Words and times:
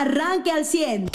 arranque 0.00 0.50
al 0.50 0.64
100. 0.64 1.06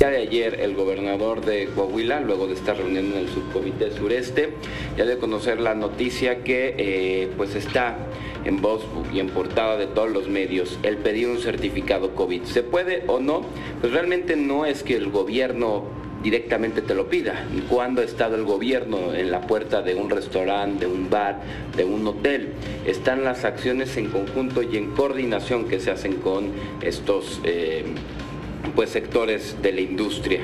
Ya 0.00 0.10
de 0.10 0.18
ayer 0.18 0.60
el 0.60 0.74
gobernador 0.74 1.44
de 1.44 1.66
Coahuila, 1.74 2.20
luego 2.20 2.46
de 2.46 2.54
estar 2.54 2.76
reuniendo 2.76 3.16
en 3.16 3.26
el 3.26 3.28
subcomité 3.28 3.90
sureste, 3.90 4.54
ya 4.96 5.04
de 5.04 5.18
conocer 5.18 5.60
la 5.60 5.74
noticia 5.74 6.44
que 6.44 6.74
eh, 6.78 7.32
pues 7.36 7.56
está 7.56 7.96
en 8.44 8.60
voz 8.60 8.84
y 9.12 9.18
en 9.18 9.28
portada 9.28 9.76
de 9.76 9.86
todos 9.86 10.10
los 10.10 10.28
medios, 10.28 10.78
el 10.84 10.98
pedir 10.98 11.28
un 11.28 11.38
certificado 11.38 12.14
COVID. 12.14 12.44
¿Se 12.44 12.62
puede 12.62 13.04
o 13.08 13.18
no? 13.18 13.42
Pues 13.80 13.92
realmente 13.92 14.36
no 14.36 14.66
es 14.66 14.84
que 14.84 14.96
el 14.96 15.10
gobierno 15.10 15.84
directamente 16.22 16.82
te 16.82 16.94
lo 16.94 17.08
pida. 17.08 17.46
¿Cuándo 17.68 18.00
ha 18.00 18.04
estado 18.04 18.36
el 18.36 18.44
gobierno 18.44 19.14
en 19.14 19.30
la 19.30 19.42
puerta 19.42 19.82
de 19.82 19.94
un 19.94 20.10
restaurante, 20.10 20.86
de 20.86 20.92
un 20.92 21.10
bar, 21.10 21.40
de 21.76 21.84
un 21.84 22.06
hotel? 22.06 22.50
Están 22.86 23.24
las 23.24 23.44
acciones 23.44 23.96
en 23.96 24.06
conjunto 24.06 24.62
y 24.62 24.76
en 24.76 24.90
coordinación 24.92 25.66
que 25.68 25.80
se 25.80 25.90
hacen 25.90 26.14
con 26.14 26.52
estos... 26.82 27.40
Eh, 27.44 27.84
pues 28.74 28.90
sectores 28.90 29.56
de 29.62 29.72
la 29.72 29.80
industria. 29.80 30.40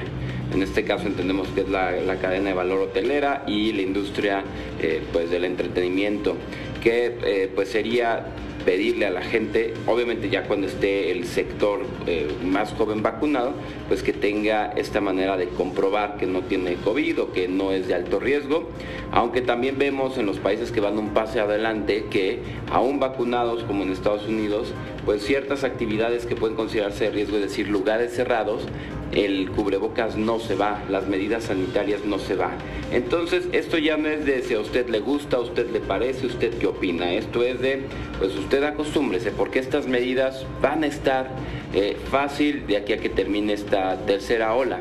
En 0.52 0.62
este 0.62 0.84
caso 0.84 1.06
entendemos 1.06 1.48
que 1.48 1.62
es 1.62 1.68
la, 1.68 2.16
cadena 2.20 2.50
de 2.50 2.54
valor 2.54 2.80
hotelera 2.80 3.44
y 3.46 3.72
la 3.72 3.82
industria 3.82 4.44
eh, 4.80 5.02
pues 5.12 5.30
del 5.30 5.44
entretenimiento, 5.44 6.36
que 6.82 7.16
eh, 7.24 7.50
pues 7.54 7.70
sería 7.70 8.26
pedirle 8.64 9.06
a 9.06 9.10
la 9.10 9.22
gente, 9.22 9.74
obviamente 9.86 10.30
ya 10.30 10.44
cuando 10.44 10.66
esté 10.66 11.10
el 11.10 11.26
sector 11.26 11.80
eh, 12.06 12.28
más 12.44 12.72
joven 12.72 13.02
vacunado, 13.02 13.52
pues 13.88 14.02
que 14.02 14.12
tenga 14.12 14.72
esta 14.72 15.00
manera 15.00 15.36
de 15.36 15.48
comprobar 15.48 16.16
que 16.16 16.26
no 16.26 16.42
tiene 16.42 16.76
COVID 16.76 17.20
o 17.20 17.32
que 17.32 17.48
no 17.48 17.72
es 17.72 17.88
de 17.88 17.94
alto 17.94 18.20
riesgo, 18.20 18.68
aunque 19.12 19.42
también 19.42 19.78
vemos 19.78 20.18
en 20.18 20.26
los 20.26 20.38
países 20.38 20.72
que 20.72 20.80
van 20.80 20.98
un 20.98 21.10
pase 21.10 21.40
adelante 21.40 22.06
que 22.10 22.40
aún 22.70 23.00
vacunados 23.00 23.64
como 23.64 23.82
en 23.82 23.92
Estados 23.92 24.26
Unidos, 24.26 24.72
pues 25.04 25.22
ciertas 25.24 25.64
actividades 25.64 26.26
que 26.26 26.34
pueden 26.34 26.56
considerarse 26.56 27.04
de 27.04 27.10
riesgo, 27.10 27.36
es 27.36 27.42
decir, 27.42 27.68
lugares 27.68 28.14
cerrados, 28.14 28.62
el 29.12 29.50
cubrebocas 29.50 30.16
no 30.16 30.40
se 30.40 30.54
va, 30.54 30.82
las 30.88 31.06
medidas 31.06 31.44
sanitarias 31.44 32.04
no 32.04 32.18
se 32.18 32.34
va. 32.34 32.52
Entonces, 32.94 33.48
esto 33.50 33.76
ya 33.76 33.96
no 33.96 34.08
es 34.08 34.24
de 34.24 34.40
si 34.42 34.54
a 34.54 34.60
usted 34.60 34.88
le 34.88 35.00
gusta, 35.00 35.38
a 35.38 35.40
usted 35.40 35.68
le 35.70 35.80
parece, 35.80 36.26
usted 36.26 36.56
qué 36.58 36.68
opina. 36.68 37.12
Esto 37.12 37.42
es 37.42 37.60
de, 37.60 37.82
pues 38.20 38.36
usted 38.36 38.62
acostúmbrese, 38.62 39.32
porque 39.32 39.58
estas 39.58 39.88
medidas 39.88 40.46
van 40.62 40.84
a 40.84 40.86
estar 40.86 41.28
eh, 41.74 41.96
fácil 42.10 42.68
de 42.68 42.76
aquí 42.76 42.92
a 42.92 42.98
que 42.98 43.08
termine 43.08 43.52
esta 43.52 43.96
tercera 44.06 44.54
ola 44.54 44.78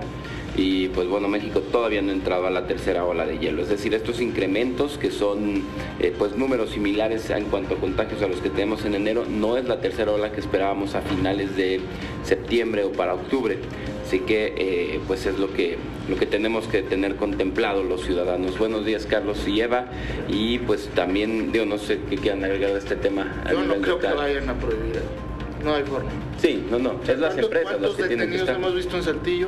y 0.55 0.89
pues 0.89 1.07
bueno, 1.07 1.27
México 1.27 1.61
todavía 1.61 2.01
no 2.01 2.11
ha 2.11 2.13
entrado 2.13 2.45
a 2.45 2.51
la 2.51 2.67
tercera 2.67 3.05
ola 3.05 3.25
de 3.25 3.39
hielo. 3.39 3.63
Es 3.63 3.69
decir, 3.69 3.93
estos 3.93 4.21
incrementos 4.21 4.97
que 4.97 5.09
son 5.09 5.63
eh, 5.99 6.13
pues 6.17 6.37
números 6.37 6.69
similares 6.71 7.29
en 7.31 7.45
cuanto 7.45 7.73
a 7.75 7.77
contagios 7.77 8.21
a 8.21 8.27
los 8.27 8.39
que 8.39 8.49
tenemos 8.49 8.85
en 8.85 8.93
enero, 8.93 9.25
no 9.27 9.57
es 9.57 9.67
la 9.67 9.79
tercera 9.79 10.11
ola 10.11 10.31
que 10.31 10.39
esperábamos 10.39 10.93
a 10.93 11.01
finales 11.01 11.55
de 11.55 11.81
septiembre 12.23 12.83
o 12.83 12.91
para 12.91 13.15
octubre. 13.15 13.57
Así 14.13 14.19
que 14.19 14.53
eh, 14.55 14.99
pues 15.07 15.25
es 15.25 15.39
lo 15.39 15.51
que, 15.51 15.75
lo 16.07 16.15
que 16.17 16.27
tenemos 16.27 16.67
que 16.67 16.83
tener 16.83 17.15
contemplado 17.15 17.83
los 17.83 18.05
ciudadanos. 18.05 18.59
Buenos 18.59 18.85
días 18.85 19.07
Carlos 19.07 19.47
y 19.47 19.59
Eva 19.59 19.87
y 20.29 20.59
pues 20.59 20.87
también, 20.93 21.51
digo, 21.51 21.65
no 21.65 21.79
sé 21.79 21.99
qué 22.07 22.17
quieran 22.17 22.43
agregar 22.43 22.73
de 22.73 22.77
este 22.77 22.95
tema. 22.95 23.43
Yo 23.49 23.63
no 23.63 23.73
creo 23.77 23.97
que 23.97 24.05
vayan 24.05 24.47
a 24.47 24.53
prohibir, 24.53 25.01
no 25.63 25.73
hay 25.73 25.81
forma. 25.81 26.11
Sí, 26.39 26.63
no, 26.69 26.77
no, 26.77 27.01
es 27.07 27.17
las 27.17 27.35
empresas 27.35 27.81
las 27.81 27.93
que 27.93 28.03
tienen 28.03 28.29
que 28.29 28.35
estar. 28.35 28.55
hemos 28.55 28.75
visto 28.75 28.95
en 28.97 29.01
Saltillo? 29.01 29.47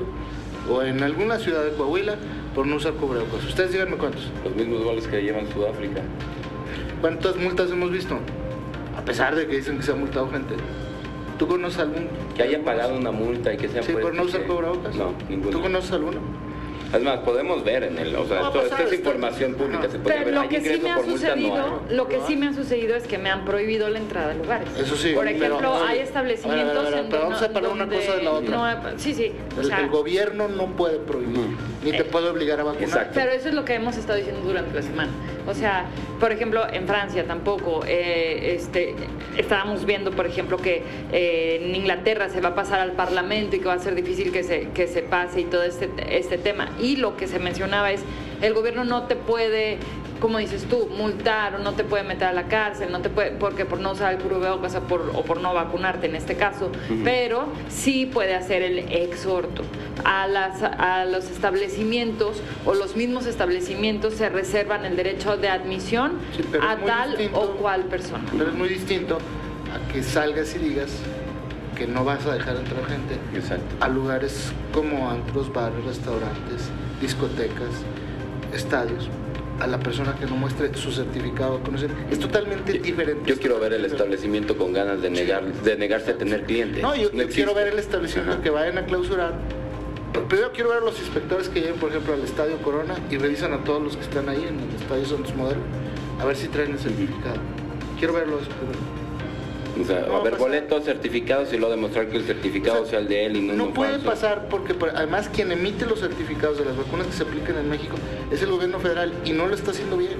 o 0.68 0.82
en 0.82 1.04
alguna 1.04 1.38
ciudad 1.38 1.64
de 1.64 1.70
Coahuila 1.74 2.16
por 2.56 2.66
no 2.66 2.78
usar 2.78 2.94
cubrebocas. 2.94 3.46
Ustedes 3.46 3.72
díganme 3.72 3.98
cuántos. 3.98 4.32
Los 4.44 4.56
mismos 4.56 4.84
goles 4.84 5.06
que 5.06 5.22
llevan 5.22 5.48
Sudáfrica. 5.54 6.02
¿Cuántas 7.02 7.36
multas 7.36 7.70
hemos 7.70 7.92
visto? 7.92 8.18
A 8.98 9.06
pesar 9.06 9.36
de 9.36 9.46
que 9.46 9.58
dicen 9.58 9.78
que 9.78 9.84
se 9.84 9.92
ha 9.92 9.96
multado 9.96 10.28
gente. 10.32 10.56
¿Tú 11.38 11.48
conoces 11.48 11.80
algún? 11.80 12.08
Que 12.36 12.44
haya 12.44 12.64
pagado 12.64 12.96
una 12.96 13.12
multa 13.12 13.54
y 13.54 13.58
que 13.58 13.68
sea 13.68 13.84
Sí, 13.84 13.94
por 13.94 14.14
no 14.14 14.24
usar 14.24 14.44
cubrebocas. 14.44 14.96
No, 14.96 15.14
ninguno. 15.30 15.52
¿Tú 15.52 15.62
conoces 15.62 15.92
alguno? 15.92 16.20
Es 16.94 17.04
más, 17.04 17.20
podemos 17.20 17.64
ver 17.64 17.84
en 17.84 17.98
el, 17.98 18.16
o 18.16 18.26
sea, 18.26 18.42
esto, 18.42 18.62
esta 18.62 18.84
es 18.84 18.94
información 18.94 19.56
pública, 19.56 19.90
se 19.90 20.00
puede 20.00 20.16
Pero 20.18 20.26
ver. 20.26 20.34
lo 20.36 20.50
que 20.50 20.62
sí 20.62 20.80
me 20.82 20.92
ha 20.92 21.04
sucedido, 21.04 21.82
lo 21.90 22.08
que 22.08 22.22
sí 22.22 22.36
me 22.36 22.48
ha 22.48 22.54
sucedido 22.54 22.96
es 22.96 23.04
que 23.04 23.18
me 23.18 23.30
han 23.30 23.44
prohibido 23.44 23.90
la 23.90 24.00
entrada 24.00 24.32
a 24.32 24.36
lugares. 24.36 24.70
Eso 24.78 24.96
sí. 24.96 25.14
Por 25.14 25.28
ejemplo, 25.28 25.74
hay 25.86 26.00
establecimientos 26.00 26.94
en 26.94 27.10
pero 27.10 27.24
vamos 27.24 27.42
a 27.42 27.48
separar 27.48 27.72
una 27.72 27.88
cosa 27.88 28.16
de 28.16 28.24
la 28.24 28.32
otra. 28.32 28.94
sí, 28.98 29.14
sí. 29.14 29.34
el, 29.60 29.90
gobierno 29.90 30.48
no 30.48 30.68
puede 30.76 31.00
prohibir, 31.00 31.58
ni 31.86 31.98
te 31.98 32.04
puede 32.04 32.30
obligar 32.30 32.60
a 32.60 32.64
vacunar. 32.64 32.88
Exacto. 32.88 33.12
Pero 33.14 33.32
eso 33.32 33.50
es 33.50 33.56
lo 33.56 33.64
que 33.64 33.76
hemos 33.76 33.98
estado 33.98 34.18
diciendo 34.18 34.42
durante 34.42 34.74
la 34.74 34.82
semana. 34.82 35.12
O 35.48 35.54
sea, 35.54 35.86
por 36.20 36.32
ejemplo, 36.32 36.66
en 36.72 36.88
Francia 36.88 37.26
tampoco. 37.26 37.84
Eh, 37.88 38.56
este, 38.56 38.96
estábamos 39.38 39.86
viendo, 39.86 40.12
por 40.12 40.26
ejemplo, 40.26 40.58
que 40.58 40.84
eh, 41.12 41.60
en 41.62 41.76
Inglaterra 41.76 42.30
se 42.30 42.42
va 42.42 42.50
a 42.50 42.56
pasar 42.56 42.80
al 42.80 42.94
Parlamento 42.94 43.56
y 43.56 43.60
que 43.60 43.66
va 43.66 43.74
a 43.74 43.80
ser 43.80 43.96
difícil 43.96 44.32
que 44.32 44.44
se, 44.44 44.70
que 44.70 44.88
se 44.88 45.02
pase 45.02 45.42
y 45.42 45.46
todo 45.46 45.64
este, 45.64 45.90
este 46.10 46.38
tema. 46.38 46.70
Y 46.80 46.98
lo 46.98 47.16
que 47.18 47.28
se 47.28 47.40
mencionaba 47.40 47.92
es, 47.92 48.02
el 48.46 48.54
gobierno 48.54 48.84
no 48.84 49.04
te 49.04 49.16
puede 49.16 49.80
como 50.20 50.38
dices 50.38 50.64
tú, 50.64 50.88
multar 50.98 51.56
o 51.56 51.60
no 51.60 51.74
te 51.74 51.84
puede 51.84 52.04
meter 52.04 52.30
a 52.30 52.34
la 52.34 52.48
cárcel, 52.48 52.92
no 52.92 53.02
te 53.02 53.10
puede, 53.10 53.32
porque 53.32 53.66
por 53.66 53.80
no 53.80 53.92
usar 53.92 54.14
el 54.14 54.20
cubrebocas 54.20 54.76
o 54.76 54.82
por, 54.82 55.12
o 55.14 55.24
por 55.24 55.42
no 55.42 55.54
vacunarte 55.54 56.08
en 56.08 56.16
este 56.16 56.36
caso, 56.36 56.72
pero 57.04 57.48
sí 57.68 58.06
puede 58.06 58.34
hacer 58.34 58.62
el 58.62 58.80
exhorto. 58.80 59.64
A, 60.04 60.28
las, 60.28 60.62
a 60.64 61.06
los 61.06 61.30
establecimientos 61.30 62.42
o 62.66 62.74
los 62.74 62.96
mismos 62.96 63.26
establecimientos 63.26 64.14
se 64.16 64.30
reservan 64.30 64.86
el 64.86 64.96
derecho 64.96 65.38
de 65.38 65.50
admisión 65.50 66.14
a 66.62 66.78
tal 66.78 67.18
o 67.34 67.48
cual 67.58 67.84
persona. 67.84 68.24
Pero 68.32 68.50
es 68.50 68.56
muy 68.56 68.70
distinto 68.70 69.18
a 69.74 69.92
que 69.92 70.02
salgas 70.02 70.56
y 70.56 70.60
digas 70.60 70.92
que 71.76 71.88
no 71.88 72.06
vas 72.06 72.26
a 72.26 72.34
dejar 72.34 72.56
entrar 72.56 72.86
gente 72.86 73.20
a 73.80 73.88
lugares 73.90 74.54
como 74.74 75.10
antros, 75.10 75.52
bares, 75.52 75.84
restaurantes, 75.86 76.70
discotecas, 77.02 77.84
estadios, 78.56 79.10
a 79.60 79.68
la 79.68 79.80
persona 79.80 80.16
que 80.16 80.26
no 80.26 80.36
muestre 80.36 80.74
su 80.76 80.92
certificado 80.92 81.62
conocer 81.62 81.90
es 82.12 82.20
totalmente 82.20 82.74
diferente. 82.74 83.30
Yo 83.30 83.40
quiero 83.40 83.60
ver 83.60 83.74
el 83.74 83.86
establecimiento 83.86 84.58
con 84.58 84.74
ganas 84.74 85.02
de 85.02 85.10
negar 85.10 85.46
de 85.46 85.78
negarse 85.78 86.12
a 86.12 86.18
tener 86.18 86.44
clientes. 86.44 86.82
No, 86.82 86.96
yo, 86.96 87.10
quiero 87.30 87.54
ver 87.54 87.68
el 87.68 87.80
establecimiento 87.80 88.42
que 88.42 88.50
vayan 88.50 88.78
a 88.78 88.86
clausurar. 88.86 89.34
Primero 90.28 90.52
quiero 90.54 90.70
ver 90.70 90.80
a 90.80 90.82
los 90.82 90.98
inspectores 91.00 91.50
que 91.50 91.60
lleguen, 91.60 91.76
por 91.76 91.90
ejemplo, 91.90 92.14
al 92.14 92.22
Estadio 92.22 92.58
Corona 92.62 92.96
y 93.12 93.18
revisan 93.18 93.54
a 93.54 93.64
todos 93.64 93.82
los 93.82 93.98
que 93.98 94.04
están 94.04 94.30
ahí 94.30 94.46
en 94.48 94.60
el 94.60 94.76
Estadio 94.76 95.06
Santos 95.06 95.36
Modelo, 95.36 95.62
a 96.20 96.26
ver 96.26 96.36
si 96.36 96.48
traen 96.48 96.72
el 96.72 96.80
certificado. 96.80 97.38
Quiero 98.00 98.14
verlos 98.14 98.42
primero. 98.48 98.95
O 99.80 99.84
sea, 99.84 100.06
a 100.10 100.18
haber 100.18 100.36
boletos 100.36 100.86
certificados 100.86 101.52
y 101.54 101.58
luego 101.58 101.72
demostrar 101.72 102.08
que 102.08 102.18
el 102.18 102.24
certificado 102.24 102.86
sea 102.86 103.00
el 103.00 103.08
de 103.08 103.26
él 103.26 103.38
y 103.38 103.42
no 103.42 103.54
No 103.54 103.74
puede 103.74 104.00
pasar 104.00 104.48
porque 104.50 104.76
además 104.94 105.30
quien 105.34 105.52
emite 105.52 105.86
los 105.86 106.00
certificados 106.00 106.58
de 106.58 106.66
las 106.66 106.78
vacunas 106.78 107.08
que 107.08 107.14
se 107.14 107.24
aplican 107.24 107.58
en 107.58 107.70
México 107.70 107.96
es 108.32 108.42
el 108.42 108.52
gobierno 108.52 108.80
federal 108.80 109.14
y 109.26 109.32
no 109.32 109.48
lo 109.48 109.56
está 109.56 109.72
haciendo 109.72 109.98
bien. 109.98 110.18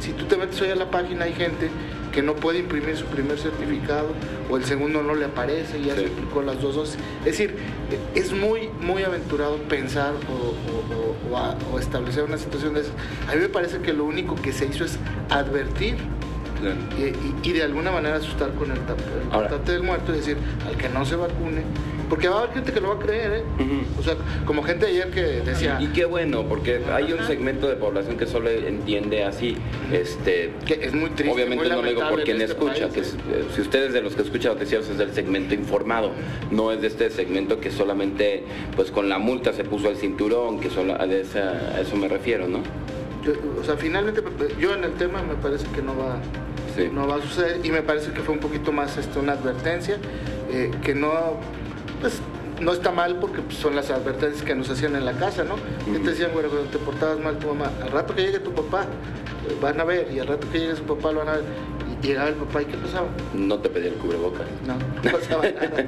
Si 0.00 0.12
tú 0.12 0.24
te 0.26 0.36
metes 0.36 0.60
hoy 0.60 0.70
a 0.70 0.76
la 0.76 0.90
página 0.90 1.24
hay 1.24 1.32
gente 1.32 1.70
que 2.12 2.22
no 2.22 2.36
puede 2.36 2.58
imprimir 2.58 2.96
su 2.96 3.06
primer 3.06 3.38
certificado 3.38 4.08
o 4.50 4.56
el 4.56 4.64
segundo 4.64 5.02
no 5.02 5.14
le 5.14 5.24
aparece 5.24 5.78
y 5.78 5.86
ya 5.86 5.94
se 5.96 6.06
aplicó 6.06 6.42
las 6.42 6.60
dos 6.60 6.76
dosis. 6.76 6.98
Es 7.20 7.24
decir, 7.38 7.56
es 8.14 8.32
muy, 8.32 8.68
muy 8.80 9.02
aventurado 9.02 9.56
pensar 9.68 10.12
o, 10.30 11.74
o 11.74 11.78
establecer 11.78 12.24
una 12.24 12.38
situación 12.38 12.74
de 12.74 12.82
esas. 12.82 12.92
A 13.28 13.34
mí 13.34 13.40
me 13.40 13.48
parece 13.48 13.78
que 13.78 13.92
lo 13.92 14.04
único 14.04 14.34
que 14.36 14.52
se 14.52 14.66
hizo 14.66 14.84
es 14.84 14.98
advertir 15.30 15.96
y, 17.42 17.52
de 17.52 17.62
alguna 17.62 17.90
manera 17.90 18.16
asustar 18.16 18.50
con 18.52 18.70
el, 18.70 18.78
tapete 18.80 19.72
del 19.72 19.82
muerto 19.82 20.12
y 20.12 20.16
decir 20.16 20.36
al 20.66 20.76
que 20.76 20.88
no 20.88 21.04
se 21.04 21.16
vacune, 21.16 21.62
porque 22.08 22.28
va 22.28 22.36
a 22.36 22.38
haber 22.40 22.54
gente 22.54 22.72
que 22.72 22.80
lo 22.80 22.88
va 22.88 22.94
a 22.96 22.98
creer, 22.98 23.32
¿eh? 23.32 23.42
O 23.98 24.02
sea, 24.02 24.16
como 24.44 24.62
gente 24.62 24.86
ayer 24.86 25.10
que 25.10 25.22
decía... 25.22 25.78
Y 25.80 25.86
qué 25.88 26.04
bueno, 26.04 26.44
porque 26.44 26.82
hay 26.92 27.12
un 27.12 27.24
segmento 27.26 27.68
de 27.68 27.76
población 27.76 28.16
que 28.16 28.26
solo 28.26 28.50
entiende 28.50 29.24
así, 29.24 29.56
este... 29.90 30.52
Que 30.66 30.74
es 30.74 30.92
muy 30.92 31.10
triste. 31.10 31.32
Obviamente 31.32 31.68
no 31.68 31.82
lo 31.82 31.88
digo 31.88 32.02
por 32.08 32.22
quien 32.22 32.40
este 32.40 32.52
escucha, 32.52 32.88
que 32.90 33.00
eh, 33.00 33.04
si 33.54 33.60
ustedes 33.62 33.92
de 33.92 34.02
los 34.02 34.14
que 34.14 34.22
escuchan 34.22 34.54
noticieros 34.54 34.88
es 34.88 34.98
del 34.98 35.12
segmento 35.12 35.54
informado, 35.54 36.12
no 36.50 36.70
es 36.72 36.80
de 36.80 36.88
este 36.88 37.10
segmento 37.10 37.60
que 37.60 37.70
solamente, 37.70 38.44
pues 38.76 38.90
con 38.90 39.08
la 39.08 39.18
multa 39.18 39.52
se 39.52 39.64
puso 39.64 39.88
al 39.88 39.96
cinturón, 39.96 40.60
que 40.60 40.70
solo 40.70 40.94
a, 40.94 41.06
eso 41.06 41.96
me 41.96 42.08
refiero, 42.08 42.46
¿no? 42.46 42.60
o 43.60 43.64
sea, 43.64 43.76
finalmente 43.76 44.22
yo 44.58 44.74
en 44.74 44.84
el 44.84 44.92
tema 44.94 45.22
me 45.22 45.34
parece 45.34 45.66
que 45.68 45.80
no 45.80 45.96
va 45.96 46.16
no 46.92 47.06
va 47.06 47.16
a 47.16 47.22
suceder 47.22 47.60
y 47.64 47.70
me 47.70 47.82
parece 47.82 48.12
que 48.12 48.20
fue 48.20 48.34
un 48.34 48.40
poquito 48.40 48.72
más 48.72 48.96
este, 48.96 49.18
una 49.18 49.32
advertencia 49.32 49.96
eh, 50.50 50.70
que 50.82 50.94
no, 50.94 51.12
pues, 52.00 52.20
no 52.60 52.72
está 52.72 52.90
mal 52.90 53.16
porque 53.16 53.42
pues, 53.42 53.56
son 53.56 53.74
las 53.74 53.90
advertencias 53.90 54.42
que 54.42 54.54
nos 54.54 54.70
hacían 54.70 54.96
en 54.96 55.04
la 55.04 55.12
casa, 55.12 55.44
¿no? 55.44 55.56
te 55.92 56.10
decían, 56.10 56.30
bueno, 56.32 56.48
te 56.70 56.78
portabas 56.78 57.18
mal 57.20 57.38
tu 57.38 57.48
mamá, 57.48 57.70
al 57.82 57.90
rato 57.90 58.14
que 58.14 58.22
llegue 58.22 58.38
tu 58.38 58.52
papá, 58.52 58.86
eh, 59.48 59.56
van 59.60 59.80
a 59.80 59.84
ver, 59.84 60.08
y 60.12 60.18
al 60.20 60.28
rato 60.28 60.46
que 60.50 60.60
llegue 60.60 60.76
su 60.76 60.84
papá 60.84 61.12
lo 61.12 61.20
van 61.20 61.28
a 61.28 61.32
ver. 61.32 61.44
Y 62.02 62.06
llegaba 62.06 62.28
el 62.28 62.34
papá 62.34 62.62
y 62.62 62.64
¿qué 62.66 62.76
pasaba? 62.76 63.08
No 63.34 63.58
te 63.58 63.68
pedía 63.68 63.88
el 63.88 63.94
cubrebocas. 63.94 64.46
No, 64.66 64.74
no 64.76 65.18
pasaba 65.18 65.42
nada. 65.50 65.86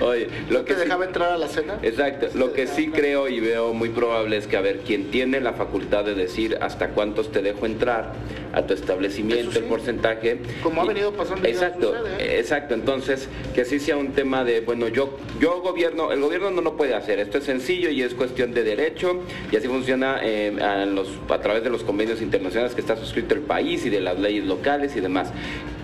Oye, 0.00 0.28
lo 0.50 0.64
que 0.64 0.74
te 0.74 0.80
dejaba 0.80 1.04
entrar 1.04 1.32
a 1.32 1.38
la 1.38 1.48
cena? 1.48 1.78
Exacto. 1.82 2.28
Lo 2.34 2.52
que 2.52 2.66
sí 2.66 2.88
creo 2.90 3.28
y 3.28 3.40
veo 3.40 3.72
muy 3.72 3.90
probable 3.90 4.36
es 4.36 4.46
que, 4.46 4.56
a 4.56 4.60
ver, 4.60 4.80
quien 4.80 5.10
tiene 5.10 5.40
la 5.40 5.52
facultad 5.52 6.04
de 6.04 6.14
decir 6.14 6.58
hasta 6.60 6.90
cuántos 6.90 7.30
te 7.32 7.42
dejo 7.42 7.66
entrar, 7.66 8.12
a 8.56 8.66
tu 8.66 8.72
establecimiento 8.72 9.58
el 9.58 9.64
porcentaje. 9.64 10.38
Como 10.62 10.80
ha 10.80 10.86
venido 10.86 11.12
pasando. 11.12 11.46
Exacto, 11.46 11.94
¿eh? 12.18 12.38
exacto. 12.38 12.74
Entonces, 12.74 13.28
que 13.54 13.66
sí 13.66 13.78
sea 13.78 13.98
un 13.98 14.12
tema 14.12 14.44
de, 14.44 14.62
bueno, 14.62 14.88
yo, 14.88 15.18
yo 15.38 15.60
gobierno, 15.60 16.10
el 16.10 16.20
gobierno 16.20 16.50
no 16.50 16.62
lo 16.62 16.74
puede 16.74 16.94
hacer. 16.94 17.18
Esto 17.18 17.36
es 17.36 17.44
sencillo 17.44 17.90
y 17.90 18.00
es 18.00 18.14
cuestión 18.14 18.54
de 18.54 18.64
derecho 18.64 19.20
y 19.52 19.56
así 19.56 19.68
funciona 19.68 20.20
eh, 20.22 20.56
a, 20.62 20.86
los, 20.86 21.08
a 21.28 21.38
través 21.38 21.64
de 21.64 21.70
los 21.70 21.84
convenios 21.84 22.22
internacionales 22.22 22.74
que 22.74 22.80
está 22.80 22.96
suscrito 22.96 23.34
el 23.34 23.42
país 23.42 23.84
y 23.84 23.90
de 23.90 24.00
las 24.00 24.18
leyes 24.18 24.46
locales 24.46 24.96
y 24.96 25.00
demás. 25.00 25.32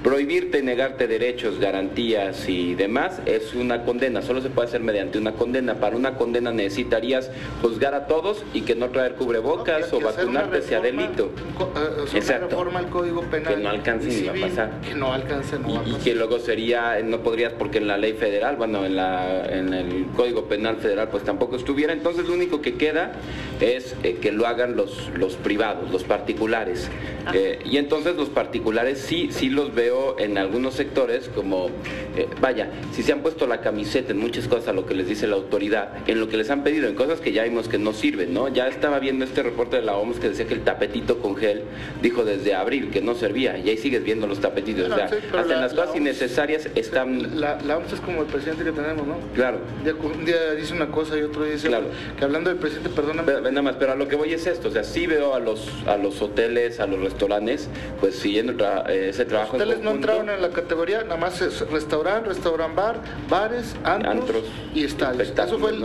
Prohibirte 0.03 0.59
y 0.59 0.63
negarte 0.63 1.07
derechos, 1.07 1.61
garantías 1.61 2.49
y 2.49 2.75
demás 2.75 3.21
es 3.25 3.55
una 3.55 3.85
condena, 3.85 4.21
solo 4.21 4.41
se 4.41 4.51
puede 4.51 4.67
hacer 4.67 4.81
mediante 4.81 5.17
una 5.17 5.35
condena. 5.35 5.77
Para 5.77 5.97
una 5.97 6.17
condena 6.17 6.51
necesitarías 6.51 7.31
juzgar 7.61 7.95
a 7.95 8.09
todos 8.09 8.43
y 8.53 8.63
que 8.63 8.75
no 8.75 8.91
traer 8.91 9.15
cubrebocas 9.15 9.93
o 9.93 10.01
vacunarte 10.01 10.63
sea 10.63 10.81
delito. 10.81 11.31
Eh, 11.77 12.17
Exacto. 12.17 12.49
reforma 12.49 12.81
al 12.81 12.89
Código 12.89 13.23
Penal. 13.23 13.55
Que 13.55 13.61
no 13.63 13.69
alcance 13.69 14.09
ni 14.09 14.27
va 14.27 14.33
a 14.33 14.49
pasar. 14.49 14.81
Que 14.81 14.95
no 14.97 15.13
alcance, 15.13 15.59
no 15.61 15.69
y, 15.69 15.73
va 15.73 15.81
a 15.81 15.85
pasar. 15.85 16.01
Y 16.01 16.03
que 16.03 16.15
luego 16.17 16.39
sería, 16.41 17.01
no 17.05 17.21
podrías 17.21 17.53
porque 17.53 17.79
en 17.79 17.87
la 17.87 17.97
ley 17.97 18.15
federal, 18.15 18.57
bueno, 18.57 18.85
en, 18.85 18.97
la, 18.97 19.47
en 19.47 19.73
el 19.73 20.07
Código 20.17 20.47
Penal 20.47 20.79
federal 20.79 21.11
pues 21.11 21.23
tampoco 21.23 21.55
estuviera. 21.55 21.93
Entonces 21.93 22.27
lo 22.27 22.35
único 22.35 22.61
que 22.61 22.75
queda 22.75 23.13
es 23.61 23.95
eh, 24.03 24.19
que 24.21 24.33
lo 24.33 24.49
hagan 24.49 24.75
los, 24.75 25.11
los 25.17 25.37
privados, 25.37 25.93
los 25.93 26.03
particulares. 26.03 26.91
Eh, 27.33 27.61
y 27.65 27.77
entonces 27.77 28.17
los 28.17 28.31
particulares 28.31 28.99
sí, 28.99 29.29
sí 29.31 29.49
los 29.49 29.73
veo 29.73 29.92
en 30.19 30.39
algunos 30.39 30.75
sectores 30.75 31.29
como, 31.35 31.69
eh, 32.17 32.29
vaya, 32.41 32.71
si 32.93 33.03
se 33.03 33.13
han 33.13 33.21
puesto 33.21 33.47
la 33.47 33.61
camiseta 33.61 34.13
en 34.13 34.19
muchas 34.19 34.49
cosas 34.49 34.69
a 34.69 34.73
lo 34.73 34.87
que 34.87 34.95
les 34.95 35.09
dice 35.09 35.27
la 35.27 35.37
autoridad, 35.37 35.91
en 36.07 36.21
lo 36.21 36.29
que 36.29 36.37
les 36.37 36.51
han 36.51 36.63
pedido, 36.63 36.89
en 36.89 36.95
cosas 36.95 37.21
que 37.21 37.33
ya 37.33 37.45
vimos 37.45 37.69
que 37.69 37.79
no 37.79 37.93
sirven, 37.93 38.33
¿no? 38.33 38.49
Ya 38.49 38.69
estaba 38.69 38.99
viendo 38.99 39.25
este 39.25 39.43
reporte 39.43 39.77
de 39.77 39.83
la 39.83 39.97
OMS 39.97 40.19
que 40.19 40.29
decía 40.31 40.47
que 40.47 40.55
el 40.55 40.63
tapetito 40.63 41.19
con 41.19 41.37
gel 41.37 41.63
dijo 42.01 42.25
desde 42.25 42.55
abril 42.55 42.91
que 42.91 43.01
no 43.01 43.15
servía 43.15 43.59
y 43.59 43.69
ahí 43.69 43.77
sigues 43.77 44.05
viendo 44.05 44.27
los 44.27 44.41
tapetitos. 44.41 44.91
o 44.91 44.95
sea, 44.95 45.07
hasta 45.07 45.55
en 45.55 45.61
las 45.61 45.75
cosas 45.75 45.97
innecesarias 45.97 46.69
están... 46.75 47.41
La, 47.41 47.59
la, 47.61 47.79
OMS 47.79 47.93
es 47.93 48.01
como 48.01 48.23
el 48.23 48.27
presidente 48.27 48.65
que 48.65 48.73
tenemos, 48.73 49.07
¿no? 49.07 49.17
Claro. 49.35 49.59
Un 50.03 50.25
día, 50.25 50.53
dice 50.55 50.75
una 50.75 50.89
cosa 50.89 51.17
y 51.17 51.23
otro 51.23 51.45
dice 51.45 51.69
claro. 51.69 51.87
Que 52.19 52.25
hablando 52.25 52.51
del 52.51 52.59
presidente, 52.59 52.91
perdóname. 52.91 53.25
Pero, 53.27 53.41
nada 53.43 53.63
más, 53.63 53.77
pero 53.79 53.93
a 53.93 53.97
lo 53.97 54.09
que 54.09 54.17
voy 54.17 54.33
es 54.33 54.47
esto, 54.47 54.69
o 54.69 54.71
sea, 54.71 54.85
sí 54.85 55.07
veo 55.07 55.35
a 55.35 55.41
los, 55.41 55.69
a 55.87 55.97
los 55.97 56.21
hoteles, 56.23 56.81
a 56.81 56.87
los 56.87 57.01
restaurantes, 57.01 57.69
pues 58.01 58.17
siguiendo 58.17 58.53
eh, 58.89 59.09
ese 59.11 59.25
trabajo 59.25 59.59
no 59.83 59.91
entraron 59.93 60.31
en 60.31 60.41
la 60.41 60.51
categoría, 60.51 61.03
nada 61.03 61.17
más 61.17 61.41
es 61.41 61.69
restaurante, 61.71 62.29
restaurant 62.29 62.75
bar, 62.75 63.01
bares, 63.29 63.75
antros, 63.85 64.45
y 64.75 64.85
estadios. 64.85 65.33
Eso 65.37 65.59
fue 65.59 65.71
el, 65.71 65.85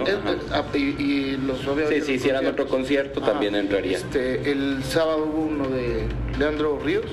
ah, 0.51 0.63
y, 0.73 1.38
los 1.38 1.57
Sí, 1.89 2.01
si 2.01 2.13
hicieran 2.13 2.45
otro 2.45 2.67
concierto 2.67 3.21
también 3.21 3.55
entraría. 3.55 3.97
Este, 3.97 4.51
el 4.51 4.83
sábado 4.83 5.25
hubo 5.25 5.41
uno 5.44 5.67
de 5.69 6.07
Leandro 6.38 6.79
Ríos, 6.79 7.05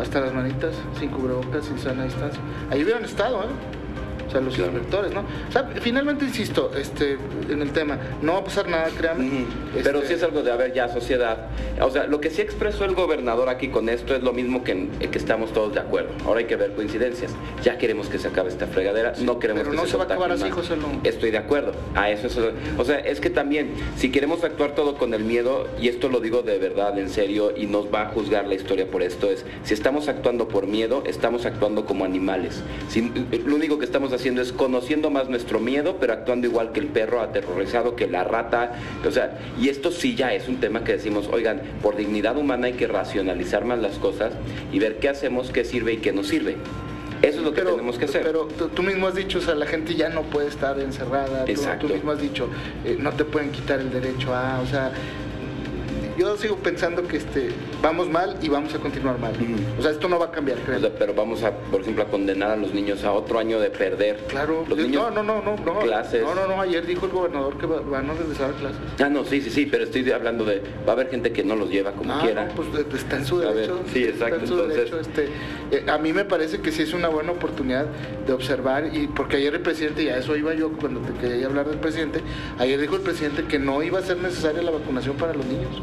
hasta 0.00 0.20
las 0.20 0.32
manitas, 0.32 0.74
sin 0.98 1.10
cubrebocas, 1.10 1.64
sin 1.64 1.78
sana 1.78 2.04
distancia. 2.04 2.40
Ahí 2.70 2.82
hubieran 2.82 3.04
estado, 3.04 3.42
¿eh? 3.42 3.46
O 4.26 4.30
sea, 4.30 4.40
los 4.40 4.58
inspectores, 4.58 5.12
¿no? 5.12 5.20
O 5.20 5.52
sea, 5.52 5.68
finalmente 5.80 6.24
insisto, 6.24 6.70
este, 6.76 7.18
en 7.50 7.62
el 7.62 7.70
tema, 7.72 7.98
no 8.22 8.34
va 8.34 8.38
a 8.40 8.44
pasar 8.44 8.68
nada, 8.68 8.88
créanme. 8.96 9.44
Pero 9.82 9.98
este 9.98 10.08
sí 10.08 10.14
es 10.14 10.22
algo 10.22 10.42
de 10.42 10.52
haber 10.52 10.72
ya 10.72 10.88
sociedad. 10.88 11.48
O 11.80 11.90
sea, 11.90 12.06
lo 12.06 12.20
que 12.20 12.30
sí 12.30 12.42
expresó 12.42 12.84
el 12.84 12.94
gobernador 12.94 13.48
aquí 13.48 13.68
con 13.68 13.88
esto 13.88 14.14
es 14.14 14.22
lo 14.22 14.32
mismo 14.32 14.64
que, 14.64 14.88
que 15.10 15.18
estamos 15.18 15.52
todos 15.52 15.74
de 15.74 15.80
acuerdo. 15.80 16.10
Ahora 16.24 16.40
hay 16.40 16.46
que 16.46 16.56
ver 16.56 16.72
coincidencias. 16.72 17.32
Ya 17.62 17.78
queremos 17.78 18.08
que 18.08 18.18
se 18.18 18.28
acabe 18.28 18.48
esta 18.48 18.66
fregadera, 18.66 19.14
no 19.20 19.38
queremos 19.38 19.62
pero 19.62 19.70
que 19.72 19.76
no 19.76 19.84
se, 19.84 19.92
se 19.92 19.96
va 19.96 20.04
a 20.04 20.06
acabar 20.06 20.32
así, 20.32 20.50
José 20.50 20.76
Estoy 21.04 21.30
de 21.30 21.38
acuerdo. 21.38 21.72
A 21.94 22.10
eso 22.10 22.26
es, 22.26 22.38
o 22.78 22.84
sea, 22.84 22.98
es 22.98 23.20
que 23.20 23.30
también 23.30 23.72
si 23.96 24.10
queremos 24.10 24.44
actuar 24.44 24.74
todo 24.74 24.96
con 24.96 25.14
el 25.14 25.24
miedo 25.24 25.68
y 25.80 25.88
esto 25.88 26.08
lo 26.08 26.20
digo 26.20 26.42
de 26.42 26.58
verdad, 26.58 26.98
en 26.98 27.08
serio 27.08 27.52
y 27.56 27.66
nos 27.66 27.92
va 27.92 28.02
a 28.02 28.06
juzgar 28.08 28.46
la 28.46 28.54
historia 28.54 28.86
por 28.86 29.02
esto 29.02 29.30
es 29.30 29.44
si 29.64 29.74
estamos 29.74 30.08
actuando 30.08 30.48
por 30.48 30.66
miedo, 30.66 31.02
estamos 31.06 31.46
actuando 31.46 31.84
como 31.84 32.04
animales. 32.04 32.62
Si, 32.88 33.10
lo 33.44 33.56
único 33.56 33.78
que 33.78 33.84
estamos 33.84 34.12
haciendo 34.16 34.42
es 34.42 34.52
conociendo 34.52 35.10
más 35.10 35.28
nuestro 35.28 35.60
miedo, 35.60 35.96
pero 36.00 36.12
actuando 36.12 36.46
igual 36.46 36.72
que 36.72 36.80
el 36.80 36.86
perro 36.86 37.20
aterrorizado, 37.20 37.96
que 37.96 38.06
la 38.06 38.24
rata. 38.24 38.72
O 39.06 39.10
sea, 39.10 39.38
y 39.60 39.68
esto 39.68 39.90
sí 39.90 40.14
ya 40.14 40.34
es 40.34 40.48
un 40.48 40.58
tema 40.58 40.84
que 40.84 40.92
decimos, 40.92 41.28
oigan, 41.32 41.62
por 41.82 41.96
dignidad 41.96 42.36
humana 42.36 42.66
hay 42.66 42.74
que 42.74 42.86
racionalizar 42.86 43.64
más 43.64 43.78
las 43.78 43.98
cosas 43.98 44.32
y 44.72 44.78
ver 44.78 44.98
qué 44.98 45.08
hacemos, 45.08 45.50
qué 45.50 45.64
sirve 45.64 45.94
y 45.94 45.96
qué 45.98 46.12
no 46.12 46.24
sirve. 46.24 46.56
Eso 47.22 47.38
es 47.38 47.44
lo 47.44 47.52
que 47.52 47.62
tenemos 47.62 47.98
que 47.98 48.04
hacer. 48.04 48.22
Pero 48.22 48.46
tú, 48.46 48.82
mismo 48.82 49.06
has 49.06 49.14
dicho, 49.14 49.38
o 49.38 49.40
sea, 49.40 49.54
la 49.54 49.66
gente 49.66 49.94
ya 49.94 50.10
no 50.10 50.22
puede 50.22 50.48
estar 50.48 50.78
encerrada. 50.78 51.44
Exacto. 51.46 51.86
Tú, 51.86 51.94
mismo 51.94 52.12
has 52.12 52.20
dicho, 52.20 52.48
eh, 52.84 52.96
no 52.98 53.12
te 53.12 53.24
pueden 53.24 53.50
quitar 53.50 53.80
el 53.80 53.90
derecho 53.90 54.34
a, 54.34 54.60
o 54.60 54.66
sea, 54.66 54.92
yo 56.16 56.36
sigo 56.36 56.56
pensando 56.56 57.06
que 57.06 57.18
este, 57.18 57.48
vamos 57.82 58.08
mal 58.08 58.36
y 58.42 58.48
vamos 58.48 58.74
a 58.74 58.78
continuar 58.78 59.18
mal. 59.18 59.34
O 59.78 59.82
sea, 59.82 59.90
esto 59.90 60.08
no 60.08 60.18
va 60.18 60.26
a 60.26 60.30
cambiar, 60.30 60.58
pero 60.98 61.14
vamos 61.14 61.42
a, 61.42 61.52
por 61.52 61.82
ejemplo, 61.82 62.04
a 62.04 62.06
condenar 62.06 62.52
a 62.52 62.56
los 62.56 62.72
niños 62.72 63.04
a 63.04 63.12
otro 63.12 63.38
año 63.38 63.60
de 63.60 63.70
perder. 63.70 64.24
Claro, 64.28 64.64
los 64.68 64.78
niños 64.78 65.12
no, 65.14 65.22
no, 65.22 65.42
no, 65.42 65.56
no, 65.56 65.78
clases. 65.80 66.22
No, 66.22 66.34
no, 66.34 66.46
no, 66.46 66.60
ayer 66.60 66.86
dijo 66.86 67.06
el 67.06 67.12
gobernador 67.12 67.58
que 67.58 67.66
van 67.66 68.10
a 68.10 68.14
regresar 68.14 68.50
a 68.50 68.52
clases. 68.54 68.80
Ah, 68.98 69.08
no, 69.08 69.24
sí, 69.24 69.40
sí, 69.40 69.50
sí, 69.50 69.66
pero 69.66 69.84
estoy 69.84 70.10
hablando 70.10 70.44
de, 70.44 70.62
va 70.86 70.90
a 70.90 70.92
haber 70.92 71.10
gente 71.10 71.32
que 71.32 71.44
no 71.44 71.56
los 71.56 71.70
lleva 71.70 71.92
como 71.92 72.12
ah, 72.12 72.20
quiera. 72.22 72.46
No, 72.46 72.54
pues 72.54 72.68
está 72.94 73.16
en 73.16 73.26
su 73.26 73.38
derecho. 73.38 73.80
sí, 73.92 74.04
exacto. 74.04 74.36
Está 74.36 74.40
en 74.42 74.46
su 74.46 74.68
derecho. 74.68 75.00
Este, 75.00 75.28
eh, 75.70 75.84
a 75.88 75.98
mí 75.98 76.12
me 76.12 76.24
parece 76.24 76.60
que 76.60 76.72
sí 76.72 76.82
es 76.82 76.92
una 76.92 77.08
buena 77.08 77.32
oportunidad 77.32 77.86
de 78.26 78.32
observar, 78.32 78.94
y 78.94 79.06
porque 79.08 79.36
ayer 79.36 79.54
el 79.54 79.60
presidente, 79.60 80.02
y 80.02 80.08
a 80.08 80.18
eso 80.18 80.36
iba 80.36 80.54
yo 80.54 80.72
cuando 80.72 81.00
te 81.00 81.12
quería 81.14 81.46
hablar 81.46 81.68
del 81.68 81.78
presidente, 81.78 82.20
ayer 82.58 82.80
dijo 82.80 82.96
el 82.96 83.02
presidente 83.02 83.44
que 83.44 83.58
no 83.58 83.82
iba 83.82 83.98
a 83.98 84.02
ser 84.02 84.18
necesaria 84.18 84.62
la 84.62 84.70
vacunación 84.70 85.16
para 85.16 85.34
los 85.34 85.44
niños. 85.46 85.82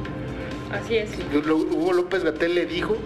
Así 0.73 0.97
es. 0.97 1.11
Hugo 1.33 1.93
López 1.93 2.23
Gatel 2.23 2.55
le 2.55 2.65
dijo 2.65 2.97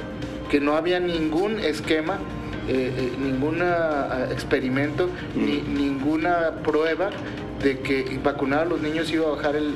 que 0.50 0.60
no 0.60 0.76
había 0.76 1.00
ningún 1.00 1.60
esquema, 1.60 2.20
eh, 2.68 2.94
eh, 2.98 3.12
ningún 3.20 3.62
ah, 3.62 4.28
experimento, 4.32 5.10
ni 5.36 5.62
ninguna 5.62 6.56
prueba 6.64 7.10
de 7.62 7.80
que 7.80 8.20
vacunar 8.24 8.60
a 8.62 8.66
los 8.66 8.82
niños 8.82 9.12
iba 9.12 9.28
a 9.28 9.32
bajar 9.32 9.56
el, 9.56 9.74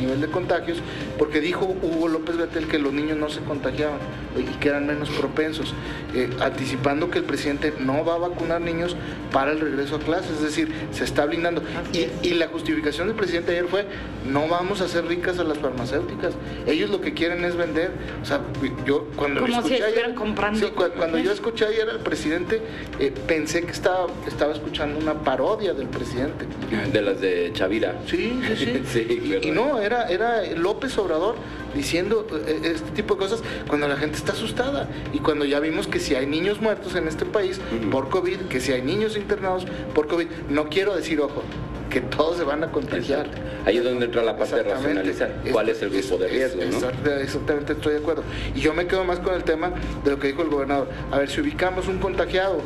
nivel 0.00 0.20
de 0.20 0.28
contagios, 0.28 0.78
porque 1.18 1.40
dijo 1.40 1.76
Hugo 1.82 2.08
López 2.08 2.36
Gatel 2.36 2.68
que 2.68 2.78
los 2.78 2.92
niños 2.92 3.16
no 3.18 3.28
se 3.28 3.40
contagiaban 3.40 3.98
y 4.38 4.44
que 4.58 4.68
eran 4.68 4.86
menos 4.86 5.10
propensos, 5.10 5.74
eh, 6.14 6.30
anticipando 6.40 7.10
que 7.10 7.18
el 7.18 7.24
presidente 7.24 7.72
no 7.80 8.04
va 8.04 8.14
a 8.14 8.18
vacunar 8.18 8.60
niños 8.60 8.96
para 9.32 9.52
el 9.52 9.60
regreso 9.60 9.96
a 9.96 9.98
clases, 9.98 10.32
es 10.32 10.42
decir, 10.42 10.72
se 10.92 11.04
está 11.04 11.26
blindando. 11.26 11.62
Y, 11.92 12.38
la 12.38 12.46
justificación 12.46 13.08
del 13.08 13.16
presidente 13.16 13.50
ayer 13.50 13.66
fue, 13.66 13.84
no 14.30 14.46
vamos 14.46 14.80
a 14.80 14.84
hacer 14.84 15.04
ricas 15.06 15.40
a 15.40 15.44
las 15.44 15.58
farmacéuticas, 15.58 16.34
ellos 16.66 16.88
lo 16.88 17.00
que 17.00 17.14
quieren 17.14 17.44
es 17.44 17.56
vender, 17.56 17.90
o 18.22 18.24
sea, 18.24 18.40
yo 18.86 19.08
cuando 19.16 19.40
Como 19.40 19.56
escuché 19.56 19.82
ayer, 19.82 20.14
comprando. 20.14 20.72
cuando, 20.72 21.18
yo 21.18 21.32
escuché 21.32 21.66
ayer 21.66 21.90
al 21.90 21.98
presidente, 21.98 22.62
eh, 23.00 23.12
pensé 23.26 23.62
que 23.62 23.72
estaba, 23.72 24.06
estaba 24.26 24.52
escuchando 24.52 25.00
una 25.00 25.14
parodia 25.14 25.74
del 25.74 25.88
presidente. 25.88 26.46
De 26.92 27.02
las 27.02 27.17
de 27.20 27.50
Chavira. 27.52 28.00
Sí, 28.06 28.40
sí, 28.56 28.82
sí. 28.86 29.38
y, 29.42 29.50
no, 29.50 29.80
era, 29.80 30.08
era 30.08 30.42
López 30.54 30.96
Obrador 30.98 31.36
diciendo 31.74 32.26
eh, 32.46 32.60
este 32.74 32.90
tipo 32.92 33.14
de 33.14 33.20
cosas 33.20 33.42
cuando 33.66 33.88
la 33.88 33.96
gente 33.96 34.16
está 34.16 34.32
asustada 34.32 34.88
y 35.12 35.18
cuando 35.18 35.44
ya 35.44 35.60
vimos 35.60 35.86
que 35.86 36.00
si 36.00 36.14
hay 36.14 36.26
niños 36.26 36.60
muertos 36.60 36.94
en 36.94 37.08
este 37.08 37.24
país 37.24 37.60
por 37.90 38.08
COVID, 38.08 38.42
que 38.48 38.60
si 38.60 38.72
hay 38.72 38.82
niños 38.82 39.16
internados 39.16 39.66
por 39.94 40.06
COVID, 40.08 40.26
no 40.50 40.68
quiero 40.68 40.94
decir, 40.94 41.20
ojo, 41.20 41.42
que 41.88 42.00
todos 42.00 42.36
se 42.36 42.44
van 42.44 42.62
a 42.64 42.70
contagiar. 42.70 43.26
Ahí 43.64 43.78
es 43.78 43.84
donde 43.84 44.06
entra 44.06 44.22
la 44.22 44.36
parte 44.36 44.56
de 44.56 44.62
racionalizar. 44.62 45.42
¿Cuál 45.50 45.68
es 45.68 45.82
el 45.82 45.90
grupo 45.90 46.18
de 46.18 46.28
riesgo? 46.28 46.62
Exactamente, 46.62 47.72
estoy 47.72 47.94
de 47.94 47.98
acuerdo. 47.98 48.22
Y 48.54 48.60
yo 48.60 48.74
me 48.74 48.86
quedo 48.86 49.04
más 49.04 49.20
con 49.20 49.34
el 49.34 49.44
tema 49.44 49.72
de 50.04 50.10
lo 50.10 50.18
que 50.18 50.28
dijo 50.28 50.42
el 50.42 50.48
gobernador. 50.48 50.88
A 51.10 51.18
ver, 51.18 51.30
si 51.30 51.40
ubicamos 51.40 51.88
un 51.88 51.98
contagiado 51.98 52.60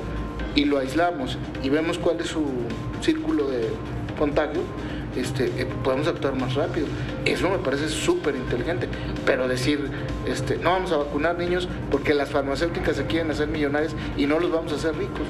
y 0.54 0.64
lo 0.64 0.78
aislamos 0.78 1.38
y 1.62 1.70
vemos 1.70 1.98
cuál 1.98 2.20
es 2.20 2.28
su 2.28 2.44
círculo 3.00 3.48
de 3.48 3.68
contagio, 4.22 4.62
este, 5.16 5.46
eh, 5.46 5.66
podemos 5.82 6.06
actuar 6.06 6.36
más 6.36 6.54
rápido. 6.54 6.86
Eso 7.24 7.50
me 7.50 7.58
parece 7.58 7.88
súper 7.88 8.36
inteligente. 8.36 8.88
Pero 9.26 9.48
decir, 9.48 9.90
este, 10.26 10.56
no 10.58 10.70
vamos 10.70 10.92
a 10.92 10.98
vacunar 10.98 11.36
niños 11.36 11.68
porque 11.90 12.14
las 12.14 12.30
farmacéuticas 12.30 12.96
se 12.96 13.06
quieren 13.06 13.32
hacer 13.32 13.48
millonarias 13.48 13.96
y 14.16 14.26
no 14.26 14.38
los 14.38 14.52
vamos 14.52 14.72
a 14.72 14.76
hacer 14.76 14.96
ricos. 14.96 15.26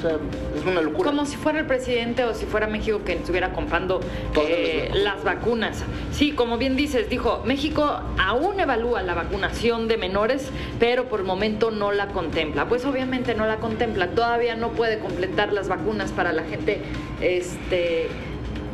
O 0.00 0.02
sea, 0.02 0.16
es 0.56 0.64
una 0.64 0.80
locura. 0.80 1.10
Como 1.10 1.26
si 1.26 1.36
fuera 1.36 1.60
el 1.60 1.66
presidente 1.66 2.24
o 2.24 2.32
si 2.32 2.46
fuera 2.46 2.66
México 2.66 3.02
que 3.04 3.12
estuviera 3.12 3.52
comprando 3.52 4.00
eh, 4.36 4.90
las 4.94 5.22
vacunas. 5.24 5.84
Sí, 6.10 6.32
como 6.32 6.56
bien 6.56 6.74
dices, 6.74 7.10
dijo, 7.10 7.42
México 7.44 8.00
aún 8.18 8.58
evalúa 8.58 9.02
la 9.02 9.14
vacunación 9.14 9.88
de 9.88 9.98
menores, 9.98 10.50
pero 10.78 11.04
por 11.04 11.20
el 11.20 11.26
momento 11.26 11.70
no 11.70 11.92
la 11.92 12.08
contempla. 12.08 12.66
Pues 12.66 12.86
obviamente 12.86 13.34
no 13.34 13.46
la 13.46 13.56
contempla, 13.56 14.08
todavía 14.08 14.56
no 14.56 14.70
puede 14.70 14.98
completar 14.98 15.52
las 15.52 15.68
vacunas 15.68 16.12
para 16.12 16.32
la 16.32 16.44
gente 16.44 16.80
este 17.20 18.08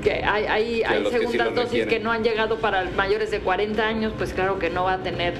que 0.06 0.22
hay, 0.24 0.84
hay, 0.84 1.06
segundas 1.10 1.52
dosis 1.52 1.86
que 1.86 1.98
no 1.98 2.12
han 2.12 2.22
llegado 2.22 2.58
para 2.58 2.84
mayores 2.96 3.32
de 3.32 3.40
40 3.40 3.84
años, 3.84 4.12
pues 4.16 4.32
claro 4.32 4.60
que 4.60 4.70
no 4.70 4.84
va 4.84 4.94
a 4.94 4.98
tener 4.98 5.34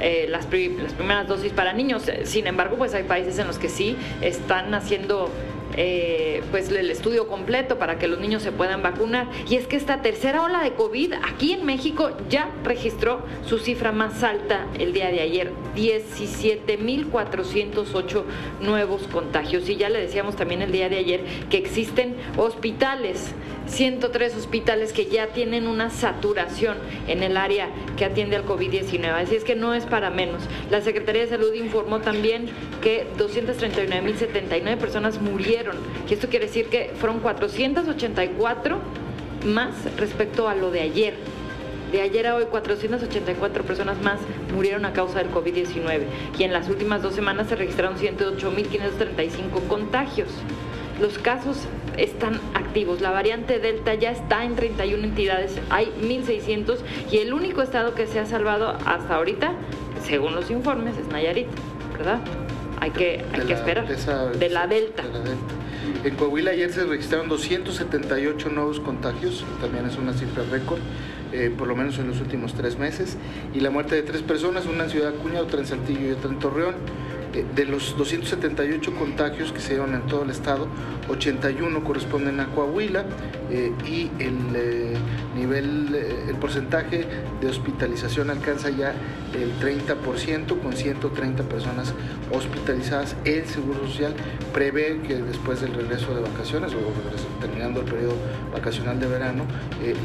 eh, 0.00 0.26
las, 0.28 0.46
primeras 0.46 1.28
dosis 1.28 1.52
para 1.52 1.72
niños. 1.72 2.10
Sin 2.24 2.46
embargo, 2.46 2.76
pues 2.76 2.94
hay 2.94 3.04
países 3.04 3.38
en 3.38 3.46
los 3.46 3.58
que 3.58 3.68
sí 3.68 3.96
están 4.20 4.74
haciendo 4.74 5.30
eh, 5.76 6.42
pues 6.50 6.68
el 6.70 6.90
estudio 6.90 7.28
completo 7.28 7.78
para 7.78 7.96
que 7.98 8.08
los 8.08 8.18
niños 8.18 8.42
se 8.42 8.50
puedan 8.52 8.82
vacunar. 8.82 9.28
Y 9.48 9.56
es 9.56 9.66
que 9.66 9.76
esta 9.76 10.02
tercera 10.02 10.42
ola 10.42 10.62
de 10.62 10.72
COVID 10.72 11.14
aquí 11.22 11.52
en 11.52 11.64
México 11.64 12.10
ya 12.28 12.50
registró 12.64 13.24
su 13.46 13.56
cifra 13.58 13.90
más 13.92 14.22
alta 14.22 14.66
el 14.78 14.92
día 14.92 15.10
de 15.10 15.20
ayer, 15.20 15.52
17.408 15.76 18.24
nuevos 18.60 19.06
contagios. 19.06 19.66
Y 19.68 19.76
ya 19.76 19.88
le 19.88 20.00
decíamos 20.00 20.36
también 20.36 20.62
el 20.62 20.72
día 20.72 20.88
de 20.88 20.98
ayer 20.98 21.20
que 21.50 21.58
existen 21.58 22.16
hospitales 22.36 23.32
103 23.70 24.36
hospitales 24.36 24.92
que 24.92 25.06
ya 25.06 25.28
tienen 25.28 25.66
una 25.66 25.90
saturación 25.90 26.76
en 27.06 27.22
el 27.22 27.36
área 27.36 27.68
que 27.96 28.04
atiende 28.04 28.36
al 28.36 28.44
COVID-19. 28.44 29.04
Así 29.12 29.36
es 29.36 29.44
que 29.44 29.54
no 29.54 29.74
es 29.74 29.86
para 29.86 30.10
menos. 30.10 30.42
La 30.70 30.80
Secretaría 30.80 31.22
de 31.22 31.28
Salud 31.28 31.54
informó 31.54 32.00
también 32.00 32.48
que 32.82 33.06
239.079 33.16 34.76
personas 34.76 35.20
murieron. 35.20 35.76
Y 36.08 36.14
esto 36.14 36.28
quiere 36.28 36.46
decir 36.46 36.66
que 36.66 36.90
fueron 36.96 37.20
484 37.20 38.78
más 39.46 39.74
respecto 39.96 40.48
a 40.48 40.54
lo 40.54 40.70
de 40.70 40.80
ayer. 40.80 41.14
De 41.92 42.00
ayer 42.02 42.26
a 42.28 42.36
hoy, 42.36 42.44
484 42.44 43.64
personas 43.64 44.00
más 44.00 44.20
murieron 44.54 44.84
a 44.84 44.92
causa 44.92 45.18
del 45.18 45.30
COVID-19 45.32 46.02
y 46.38 46.44
en 46.44 46.52
las 46.52 46.68
últimas 46.68 47.02
dos 47.02 47.14
semanas 47.14 47.48
se 47.48 47.56
registraron 47.56 47.96
108.535 47.96 49.66
contagios. 49.66 50.28
Los 51.00 51.18
casos 51.18 51.56
están 52.02 52.40
activos. 52.54 53.00
La 53.00 53.10
variante 53.10 53.58
Delta 53.58 53.94
ya 53.94 54.10
está 54.10 54.44
en 54.44 54.56
31 54.56 55.04
entidades, 55.04 55.58
hay 55.70 55.92
1.600 56.00 56.78
y 57.10 57.18
el 57.18 57.32
único 57.32 57.62
estado 57.62 57.94
que 57.94 58.06
se 58.06 58.18
ha 58.18 58.26
salvado 58.26 58.76
hasta 58.86 59.16
ahorita, 59.16 59.52
según 60.02 60.34
los 60.34 60.50
informes, 60.50 60.96
es 60.96 61.08
Nayarit, 61.08 61.48
¿verdad? 61.96 62.20
Hay 62.80 62.90
que, 62.90 63.24
hay 63.32 63.40
que 63.46 63.52
esperar. 63.52 63.86
De, 63.86 64.48
la 64.48 64.66
Delta. 64.66 65.04
En 66.02 66.14
Coahuila 66.16 66.52
ayer 66.52 66.72
se 66.72 66.84
registraron 66.84 67.28
278 67.28 68.48
nuevos 68.48 68.80
contagios, 68.80 69.44
también 69.60 69.84
es 69.84 69.98
una 69.98 70.14
cifra 70.14 70.44
récord, 70.50 70.78
eh, 71.32 71.52
por 71.56 71.68
lo 71.68 71.76
menos 71.76 71.98
en 71.98 72.08
los 72.08 72.20
últimos 72.20 72.54
tres 72.54 72.78
meses, 72.78 73.18
y 73.54 73.60
la 73.60 73.70
muerte 73.70 73.96
de 73.96 74.02
tres 74.02 74.22
personas, 74.22 74.64
una 74.64 74.84
en 74.84 74.90
Ciudad 74.90 75.10
Acuña, 75.10 75.40
otra 75.40 75.60
en 75.60 75.66
Saltillo 75.66 76.08
y 76.08 76.10
otra 76.12 76.30
en 76.30 76.38
Torreón. 76.38 76.74
De 77.30 77.64
los 77.64 77.96
278 77.96 78.94
contagios 78.96 79.52
que 79.52 79.60
se 79.60 79.74
dieron 79.74 79.94
en 79.94 80.02
todo 80.06 80.24
el 80.24 80.30
estado, 80.30 80.66
81 81.08 81.84
corresponden 81.84 82.40
a 82.40 82.46
Coahuila 82.46 83.04
eh, 83.50 83.72
y 83.86 84.10
el 84.18 84.36
eh, 84.56 84.94
nivel, 85.34 85.94
el 86.28 86.34
porcentaje 86.36 87.04
de 87.40 87.46
hospitalización 87.46 88.30
alcanza 88.30 88.70
ya 88.70 88.94
el 89.34 89.52
30% 89.60 90.60
con 90.60 90.72
130 90.72 91.42
personas 91.44 91.94
hospitalizadas. 92.32 93.16
El 93.24 93.46
Seguro 93.46 93.86
Social 93.86 94.14
prevé 94.52 95.00
que 95.06 95.16
después 95.16 95.60
del 95.60 95.74
regreso 95.74 96.14
de 96.14 96.22
vacaciones 96.22 96.72
o 96.74 97.40
terminando 97.40 97.80
el 97.80 97.86
periodo 97.86 98.14
vacacional 98.52 98.98
de 98.98 99.06
verano, 99.06 99.44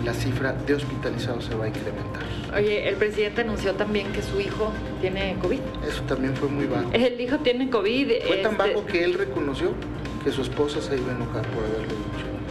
la 0.04 0.14
cifra 0.14 0.54
de 0.54 0.76
hospitalizados 0.76 1.46
se 1.46 1.56
va 1.56 1.66
a 1.66 1.68
incrementar. 1.70 2.24
Oye, 2.56 2.88
el 2.88 2.96
presidente 2.96 3.42
anunció 3.42 3.74
también 3.74 4.12
que 4.12 4.22
su 4.22 4.40
hijo 4.40 4.72
tiene 5.02 5.36
COVID. 5.42 5.60
Eso 5.88 6.02
también 6.04 6.36
fue 6.36 6.50
muy 6.50 6.66
bajo 6.66 6.90
el 7.06 7.22
hijo 7.22 7.38
tiene 7.40 7.70
COVID. 7.70 8.08
Fue 8.28 8.38
tan 8.38 8.54
este 8.54 8.68
bajo 8.68 8.86
que 8.86 9.04
él 9.04 9.14
reconoció 9.14 9.74
que 10.24 10.32
su 10.32 10.42
esposa 10.42 10.82
se 10.82 10.98
iba 10.98 11.12
a 11.12 11.16
enojar 11.16 11.46
por 11.50 11.64
haberlo 11.64 11.96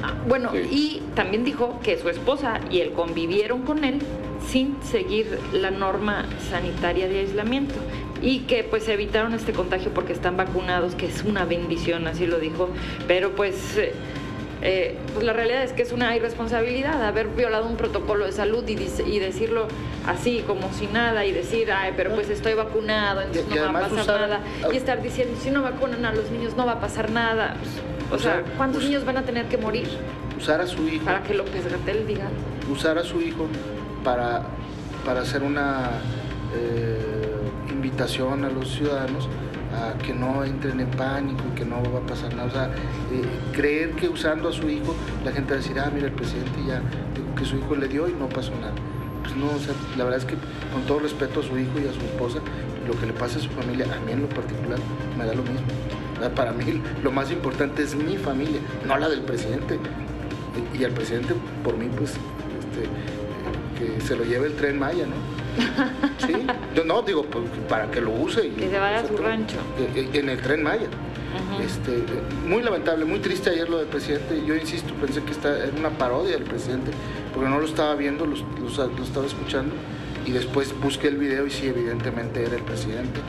Ah, 0.07 0.13
bueno, 0.29 0.51
y 0.55 1.01
también 1.15 1.45
dijo 1.45 1.81
que 1.83 1.97
su 1.97 2.11
esposa 2.11 2.61
y 2.71 2.81
él 2.81 2.93
convivieron 2.93 3.63
con 3.63 3.85
él 3.85 4.01
sin 4.47 4.77
seguir 4.83 5.39
la 5.55 5.71
norma 5.71 6.27
sanitaria 6.51 7.09
de 7.09 7.21
aislamiento 7.21 7.77
y 8.21 8.41
que 8.41 8.65
pues 8.65 8.87
evitaron 8.91 9.33
este 9.33 9.53
contagio 9.53 9.93
porque 9.95 10.13
están 10.13 10.37
vacunados, 10.37 10.95
que 10.95 11.07
es 11.07 11.25
una 11.25 11.47
bendición, 11.47 12.07
así 12.07 12.27
lo 12.27 12.39
dijo, 12.39 12.69
pero 13.09 13.35
pues... 13.35 13.79
Eh, 13.79 13.93
eh, 14.67 14.97
pues 15.13 15.27
la 15.27 15.35
realidad 15.35 15.63
es 15.63 15.73
que 15.73 15.83
es 15.83 15.93
una 15.93 16.17
irresponsabilidad 16.17 17.05
haber 17.05 17.27
violado 17.29 17.67
un 17.67 17.77
protocolo 17.77 18.25
de 18.25 18.33
salud 18.33 18.67
y, 18.67 18.73
y, 18.73 19.19
decirlo 19.19 19.69
así 20.07 20.43
como 20.47 20.73
si 20.73 20.87
nada 20.87 21.27
y 21.27 21.33
decir, 21.33 21.71
ay, 21.71 21.93
pero 21.95 22.15
pues 22.15 22.31
estoy 22.31 22.55
vacunado, 22.55 23.21
entonces 23.21 23.47
no 23.49 23.61
va 23.61 23.81
a 23.81 23.91
pasar 23.91 24.21
nada. 24.21 24.41
Y 24.73 24.77
estar 24.77 25.03
diciendo, 25.03 25.37
si 25.39 25.51
no 25.51 25.61
vacunan 25.61 26.07
a 26.07 26.15
los 26.15 26.31
niños 26.31 26.57
no 26.57 26.65
va 26.65 26.73
a 26.73 26.81
pasar 26.81 27.11
nada. 27.11 27.57
O, 28.11 28.19
sea, 28.19 28.43
¿cuántos 28.57 28.85
niños 28.85 29.05
van 29.05 29.19
a 29.19 29.23
tener 29.23 29.47
que 29.47 29.57
morir? 29.57 29.89
Usar 30.39 30.61
a 30.61 30.67
su 30.67 30.87
hijo. 30.89 31.05
Para 31.05 31.23
que 31.23 31.35
López 31.35 31.71
Gatel 31.71 32.07
diga. 32.07 32.29
Usar 32.71 32.99
a 32.99 33.05
su 33.05 33.21
hijo 33.21 33.47
para, 34.03 34.43
para 35.05 35.23
hacer 35.23 35.43
una 35.43 35.91
eh, 36.55 37.01
invitación 37.71 38.45
a 38.45 38.49
los 38.51 38.71
ciudadanos 38.71 39.29
que 40.05 40.15
no 40.15 40.45
entren 40.45 40.81
en 40.81 40.91
pánico 40.91 41.43
y 41.53 41.55
que 41.59 41.65
no 41.65 41.83
va 41.93 41.99
a 41.99 42.07
pasar 42.07 42.35
nada. 42.35 42.49
O 42.49 42.51
sea, 42.51 42.65
eh, 43.13 43.25
creer 43.53 43.93
que 43.93 44.09
usando 44.09 44.49
a 44.49 44.53
su 44.53 44.69
hijo 44.69 44.95
la 45.25 45.33
gente 45.33 45.51
va 45.51 45.57
a 45.57 45.63
decir, 45.63 45.79
ah, 45.79 45.91
mira, 45.93 46.07
el 46.07 46.13
presidente 46.13 46.59
ya 46.67 46.81
dijo 47.15 47.35
que 47.37 47.45
su 47.45 47.57
hijo 47.57 47.75
le 47.75 47.89
dio 47.89 48.09
y 48.09 48.13
no 48.13 48.29
pasó 48.29 48.53
nada. 48.61 48.75
Pues 49.23 49.37
no, 49.37 49.47
o 49.47 49.59
sea, 49.59 49.75
la 49.97 50.05
verdad 50.05 50.21
es 50.21 50.27
que 50.27 50.37
con 50.73 50.83
todo 50.87 51.01
respeto 51.01 51.41
a 51.41 51.43
su 51.43 51.59
hijo 51.59 51.73
y 51.79 51.89
a 51.89 51.93
su 51.93 52.01
esposa, 52.01 52.39
lo 52.87 52.99
que 52.99 53.07
le 53.07 53.13
pasa 53.13 53.39
a 53.39 53.43
su 53.43 53.49
familia, 53.51 53.87
a 53.87 54.05
mí 54.05 54.13
en 54.13 54.23
lo 54.23 54.29
particular, 54.29 54.79
me 55.19 55.25
da 55.25 55.35
lo 55.35 55.43
mismo. 55.43 55.67
Para 56.35 56.53
mí 56.53 56.81
lo 57.03 57.11
más 57.11 57.31
importante 57.31 57.83
es 57.83 57.95
mi 57.95 58.17
familia, 58.17 58.61
no 58.87 58.97
la 58.99 59.09
del 59.09 59.21
presidente. 59.21 59.79
Y, 60.79 60.85
al 60.85 60.93
presidente, 60.93 61.35
por 61.65 61.77
mí, 61.77 61.89
pues, 61.97 62.13
este, 62.13 62.89
que 63.79 64.01
se 64.01 64.17
lo 64.17 64.25
lleve 64.25 64.47
el 64.47 64.55
tren 64.55 64.79
Maya, 64.79 65.05
¿no? 65.07 65.45
Sí, 66.27 66.33
yo 66.75 66.85
no 66.85 67.03
digo 67.03 67.25
pues, 67.25 67.45
para 67.69 67.91
que 67.91 68.01
lo 68.01 68.13
use. 68.13 68.47
Y 68.47 68.51
que 68.51 68.71
se 68.71 68.79
vaya 68.79 69.01
a 69.01 69.07
su 69.07 69.17
rancho. 69.17 69.57
En 69.95 70.29
el 70.29 70.41
tren 70.41 70.63
Maya. 70.63 70.87
este, 71.63 72.05
muy 72.47 72.63
lamentable, 72.63 73.05
muy 73.05 73.19
triste 73.19 73.51
ayer 73.51 73.69
lo 73.69 73.79
del 73.79 73.89
presidente. 73.89 74.43
Yo 74.47 74.55
insisto, 74.55 74.95
pensé 74.95 75.23
que 75.23 75.33
esta 75.33 75.59
era 75.59 75.73
una 75.77 75.91
parodia 75.91 76.33
del 76.33 76.45
presidente, 76.45 76.93
porque 77.33 77.49
no 77.49 77.59
lo 77.59 77.67
estaba 77.67 77.95
viendo, 77.95 78.27
lo, 78.27 78.37
estaba 78.37 79.27
escuchando. 79.27 79.75
Y 80.25 80.31
después 80.31 80.73
busqué 80.81 81.09
el 81.09 81.17
video 81.17 81.47
y 81.47 81.51
sí, 81.51 81.67
evidentemente 81.67 82.43
era 82.43 82.57
el 82.57 82.63
presidente. 82.63 83.21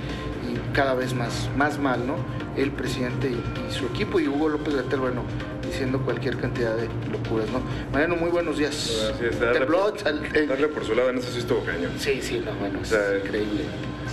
Cada 0.75 0.94
vez 0.94 1.13
más, 1.13 1.50
más 1.55 1.79
mal, 1.79 2.05
¿no? 2.05 2.17
El 2.58 2.72
presidente 2.72 3.29
y, 3.29 3.74
su 3.74 3.86
equipo. 3.86 4.20
Y 4.20 4.27
Hugo 4.27 4.50
López 4.50 4.75
Gatel, 4.75 5.00
bueno, 5.00 5.24
diciendo 5.65 6.01
cualquier 6.01 6.38
cantidad 6.38 6.75
de 6.75 6.89
locuras, 7.12 7.50
¿no? 7.50 7.62
Mariano, 7.94 8.17
muy 8.17 8.29
buenos 8.29 8.58
días. 8.58 9.13
Tembló. 9.53 9.91
Darle 9.91 10.67
por 10.67 10.84
su 10.84 10.94
lado 10.94 11.10
en 11.12 11.20
eso 11.20 11.32
sí 11.32 11.39
estuvo 11.39 11.63
cañón. 11.63 11.91
Sí, 11.98 12.20
sí, 12.22 12.44
no, 12.46 12.53
bueno, 12.55 12.79
o 12.82 12.86
sea, 12.86 13.17
increíble. 13.24 13.62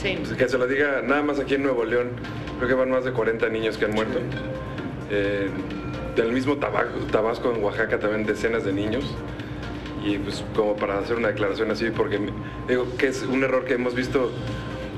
Sí. 0.00 0.16
Pues 0.18 0.36
que 0.36 0.48
se 0.48 0.56
lo 0.56 0.68
diga, 0.68 1.02
nada 1.02 1.22
más 1.22 1.40
aquí 1.40 1.54
en 1.54 1.64
Nuevo 1.64 1.84
León, 1.84 2.10
creo 2.58 2.68
que 2.68 2.74
van 2.74 2.90
más 2.90 3.04
de 3.04 3.12
40 3.12 3.48
niños 3.48 3.76
que 3.76 3.86
han 3.86 3.92
muerto. 3.92 4.20
Eh, 5.10 5.50
del 6.16 6.32
mismo 6.32 6.56
Tabasco, 6.56 7.52
en 7.52 7.62
Oaxaca 7.62 7.98
también 7.98 8.24
decenas 8.24 8.64
de 8.64 8.72
niños. 8.72 9.04
Y 10.04 10.18
pues 10.18 10.44
como 10.54 10.76
para 10.76 10.98
hacer 10.98 11.16
una 11.16 11.28
declaración 11.28 11.70
así, 11.70 11.90
porque 11.90 12.20
digo 12.68 12.86
que 12.98 13.08
es 13.08 13.22
un 13.22 13.42
error 13.44 13.64
que 13.64 13.74
hemos 13.74 13.94
visto 13.94 14.30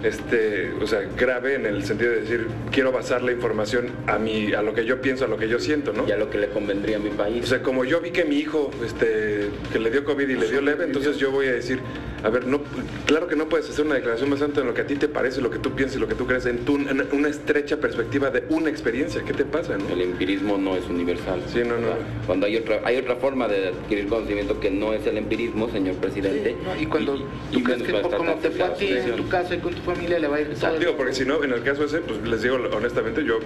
este, 0.05 0.73
o 0.81 0.87
sea, 0.87 1.01
grave 1.17 1.55
en 1.55 1.67
el 1.67 1.85
sentido 1.85 2.13
de 2.13 2.21
decir, 2.21 2.47
quiero 2.71 2.93
basar 2.93 3.23
la 3.23 3.33
información 3.33 3.89
a 4.07 4.19
mi, 4.19 4.53
a 4.53 4.63
lo 4.63 4.75
que 4.75 4.85
yo 4.85 5.01
pienso, 5.01 5.25
a 5.25 5.29
lo 5.29 5.39
que 5.39 5.49
yo 5.49 5.59
siento, 5.59 5.93
¿no? 5.93 6.07
Y 6.07 6.13
a 6.13 6.17
lo 6.17 6.29
que 6.29 6.39
le 6.39 6.49
convendría 6.49 6.97
a 6.97 7.01
mi 7.01 7.11
país. 7.11 7.45
O 7.45 7.47
sea, 7.47 7.63
como 7.63 7.85
yo 7.85 8.01
vi 8.01 8.11
que 8.11 8.25
mi 8.25 8.37
hijo, 8.37 8.71
este, 8.85 9.49
que 9.73 9.79
le 9.79 9.91
dio 9.91 10.05
COVID 10.05 10.29
y 10.29 10.35
le 10.35 10.49
dio 10.49 10.61
leve, 10.61 10.85
entonces 10.85 11.17
yo 11.17 11.31
voy 11.31 11.47
a 11.47 11.53
decir, 11.53 11.81
a 12.25 12.31
ver, 12.31 12.47
no, 12.47 12.61
claro 13.05 13.29
que 13.29 13.37
no 13.37 13.51
puedes 13.51 13.69
hacer 13.69 13.85
una 13.85 13.97
declaración 13.97 14.31
más 14.31 14.41
alta 14.41 14.63
en 14.63 14.67
lo 14.67 14.73
que 14.73 14.81
a 14.81 14.87
ti 14.87 14.97
te 14.97 15.09
parece, 15.09 15.43
lo 15.43 15.51
que 15.51 15.59
tú 15.59 15.73
piensas, 15.73 16.01
lo 16.01 16.09
que 16.09 16.15
tú 16.15 16.27
crees, 16.27 16.47
en, 16.47 16.65
tu, 16.65 16.75
una 17.13 17.29
estrecha 17.29 17.77
perspectiva 17.77 18.31
de 18.31 18.45
una 18.49 18.71
experiencia. 18.71 19.23
¿Qué 19.23 19.35
te 19.35 19.45
pasa, 19.45 19.77
no? 19.77 19.91
El 19.91 20.01
empirismo 20.01 20.57
no 20.57 20.75
es 20.75 20.87
universal. 20.87 21.43
Sí, 21.47 21.59
no, 21.59 21.77
no. 21.77 21.89
Cuando 22.27 22.47
hay 22.47 22.57
otra, 22.57 22.81
hay 22.85 22.97
otra 22.97 23.17
forma 23.17 23.47
de 23.47 23.69
adquirir 23.69 24.09
conocimiento 24.09 24.59
que 24.59 24.71
no 24.71 24.95
es 24.95 25.07
el 25.07 25.19
empirismo, 25.19 25.69
señor 25.71 25.97
presidente. 25.97 26.57
y 26.81 26.87
cuando 26.87 27.19
tú 27.53 27.63
crees 27.63 27.83
que 27.83 27.93
como 27.93 28.35
te 28.37 28.51
fue 28.51 28.65
a 28.65 28.75
ti 28.75 28.89
en 28.89 29.17
tu 29.17 29.29
casa 29.29 29.55
y 29.55 29.59
con 29.59 29.75
tu 29.75 29.83
familia 29.83 30.19
le 30.19 30.29
va 30.29 30.37
a 30.37 30.41
ir 30.41 30.55
todo 30.55 30.79
Digo, 30.79 30.97
porque 30.97 31.13
si 31.13 31.27
no, 31.27 31.45
en 31.45 31.53
el 31.53 31.63
caso 31.63 31.85
ese, 31.85 31.99
pues 31.99 32.27
les 32.27 32.43
digo 32.43 32.57
honestamente, 32.75 33.23
yo 33.23 33.39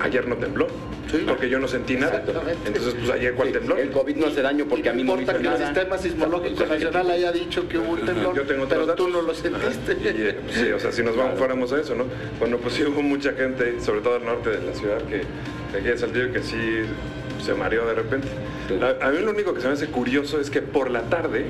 ayer 0.00 0.28
no 0.28 0.36
tembló. 0.36 0.66
porque 1.26 1.48
yo 1.48 1.58
no 1.58 1.68
sentí 1.68 1.96
nada. 1.96 2.22
Entonces, 2.66 2.94
pues 2.94 3.10
ayer 3.10 3.34
cuál 3.34 3.52
tembló. 3.52 3.76
El 3.78 3.90
COVID 3.90 4.16
no 4.16 4.26
hace 4.26 4.42
daño 4.42 4.66
porque 4.68 4.90
a 4.90 4.92
mí 4.92 5.02
no 5.02 5.14
me 5.14 5.22
importa 5.22 5.40
que 5.40 5.48
el 5.48 5.56
sistema 5.64 5.98
sismológico 5.98 6.66
nacional 6.66 7.10
haya 7.10 7.32
dicho 7.32 7.68
que 7.68 7.78
hubo 7.78 7.92
un 7.92 8.04
temblor, 8.04 8.25
yo 8.34 8.42
tengo 8.42 8.66
pero 8.68 8.94
tú 8.94 9.08
no 9.08 9.22
lo 9.22 9.34
sentiste. 9.34 9.96
Eh, 10.04 10.40
sí, 10.50 10.70
o 10.72 10.78
sea, 10.78 10.92
si 10.92 11.02
nos 11.02 11.16
vamos, 11.16 11.38
fuéramos 11.38 11.72
a 11.72 11.80
eso, 11.80 11.94
¿no? 11.94 12.04
Bueno, 12.38 12.58
pues 12.58 12.74
sí 12.74 12.82
hubo 12.84 13.02
mucha 13.02 13.32
gente, 13.32 13.80
sobre 13.80 14.00
todo 14.00 14.16
al 14.16 14.24
norte 14.24 14.50
de 14.50 14.62
la 14.62 14.72
ciudad, 14.74 14.98
que 15.02 15.22
aquí 15.76 15.86
de 15.86 15.98
Saltillo, 15.98 16.32
que 16.32 16.42
sí 16.42 16.82
se 17.44 17.54
mareó 17.54 17.86
de 17.86 17.94
repente. 17.94 18.28
A, 18.82 19.06
a 19.06 19.10
mí 19.10 19.18
lo 19.18 19.30
único 19.30 19.54
que 19.54 19.60
se 19.60 19.68
me 19.68 19.74
hace 19.74 19.86
curioso 19.88 20.40
es 20.40 20.50
que 20.50 20.62
por 20.62 20.90
la 20.90 21.02
tarde, 21.02 21.46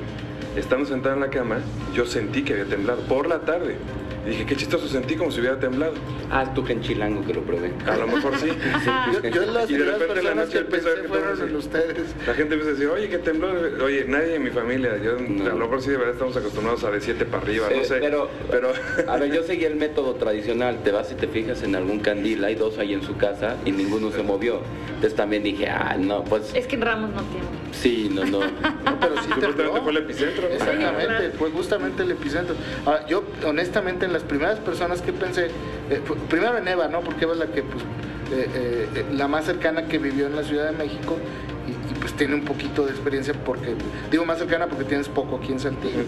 estando 0.56 0.87
sentada 0.87 1.14
en 1.14 1.21
la 1.21 1.30
cama, 1.30 1.59
yo 1.95 2.06
sentí 2.06 2.42
que 2.42 2.54
había 2.54 2.66
temblado. 2.66 3.00
Por 3.02 3.26
la 3.26 3.40
tarde. 3.40 3.76
Y 4.26 4.30
dije, 4.30 4.45
qué 4.47 4.56
chistoso, 4.56 4.88
sentí 4.88 5.14
como 5.14 5.30
si 5.30 5.38
hubiera 5.40 5.59
temblado. 5.61 5.95
Ah, 6.30 6.52
tú 6.52 6.64
que 6.64 6.73
en 6.73 6.80
Chilango 6.83 7.25
que 7.25 7.33
lo 7.33 7.42
probé. 7.42 7.71
A 7.87 7.97
lo 7.97 8.09
mejor 8.09 8.37
sí. 8.38 8.49
Yo, 9.23 9.28
yo 9.30 9.47
las 9.52 9.71
Y 9.71 9.75
de 9.76 9.85
repente 9.85 10.18
en 10.18 10.25
la 10.25 10.35
noche 10.35 10.59
empezó 10.59 10.88
a 10.88 10.90
pensé 10.90 11.02
que 11.02 11.09
fueron 11.09 11.35
todos- 11.37 11.49
en 11.49 11.56
ustedes. 11.56 12.14
La 12.26 12.35
gente 12.35 12.54
empieza 12.54 12.71
a 12.71 12.73
decir, 12.75 12.88
oye, 12.88 13.09
que 13.09 13.18
tembló. 13.18 13.49
Oye, 13.85 14.04
nadie 14.09 14.35
en 14.35 14.42
mi 14.42 14.50
familia. 14.50 14.97
Yo, 15.02 15.16
No. 15.21 15.45
A 15.47 15.49
lo 15.50 15.56
mejor 15.59 15.80
sí, 15.80 15.90
de 15.90 15.97
verdad 15.99 16.14
estamos 16.14 16.37
acostumbrados 16.37 16.83
a 16.85 16.90
de 16.90 17.00
7 17.00 17.25
para 17.25 17.42
arriba, 17.45 17.68
no 17.75 17.85
sé. 17.85 17.97
Pero, 18.00 18.28
pero 18.50 18.73
a 19.06 19.16
ver, 19.16 19.33
yo 19.33 19.42
seguí 19.45 19.64
el 19.64 19.76
método 19.76 20.14
tradicional. 20.16 20.78
Te 20.83 20.90
vas 20.90 21.12
y 21.12 21.14
te 21.14 21.28
fijas 21.28 21.62
en 21.62 21.76
algún 21.76 22.00
candil, 22.00 22.42
hay 22.45 22.56
dos 22.56 22.78
ahí 22.78 22.92
en 22.95 23.02
su 23.02 23.16
casa 23.16 23.56
y 23.64 23.71
ninguno 23.71 24.11
se 24.11 24.23
movió. 24.25 24.61
Entonces 24.88 25.14
también 25.14 25.42
dije, 25.45 25.68
ah, 25.68 25.97
no, 25.99 26.25
pues 26.25 26.52
Es 26.54 26.66
que 26.66 26.75
en 26.76 26.83
Ramos 26.83 27.11
no 27.11 27.23
tiene. 27.23 27.47
sí, 27.73 28.11
no, 28.12 28.25
no. 28.25 28.40
No, 28.87 29.00
pero 29.00 29.16
sí 29.23 29.28
supuestamente 29.35 29.80
fue 29.83 29.90
el 29.92 29.97
epicentro. 29.99 30.49
Exactamente, 30.49 31.30
fue 31.38 31.50
justamente 31.50 32.02
el 32.02 32.11
epicentro. 32.12 32.54
Ahora, 32.87 33.06
yo 33.06 33.25
honestamente 33.45 34.06
en 34.06 34.12
las 34.16 34.25
primeras 34.25 34.58
personas 34.58 35.02
que 35.02 35.12
pensé, 35.12 35.49
eh, 35.90 36.00
primero 36.28 36.56
en 36.56 36.66
Eva, 36.66 36.88
¿no? 36.88 37.00
Porque 37.00 37.25
Eva 37.25 37.35
es 37.35 37.38
la 37.38 37.46
que, 37.46 37.62
pues, 37.62 37.85
eh, 38.32 38.50
eh, 38.54 38.88
eh, 38.94 39.04
la 39.12 39.28
más 39.28 39.44
cercana 39.44 39.87
que 39.87 39.99
vivió 39.99 40.26
en 40.26 40.35
la 40.35 40.42
Ciudad 40.42 40.64
de 40.70 40.76
México 40.76 41.16
y, 41.68 41.70
y, 41.70 41.94
pues 42.00 42.12
tiene 42.14 42.35
un 42.35 42.44
poquito 42.44 42.85
de 42.85 42.90
experiencia 42.90 43.35
porque, 43.44 43.75
digo 44.11 44.25
más 44.25 44.38
cercana 44.38 44.66
porque 44.66 44.85
tienes 44.85 45.08
poco 45.08 45.37
aquí 45.37 45.52
en 45.52 45.61
Saltillo, 45.61 46.02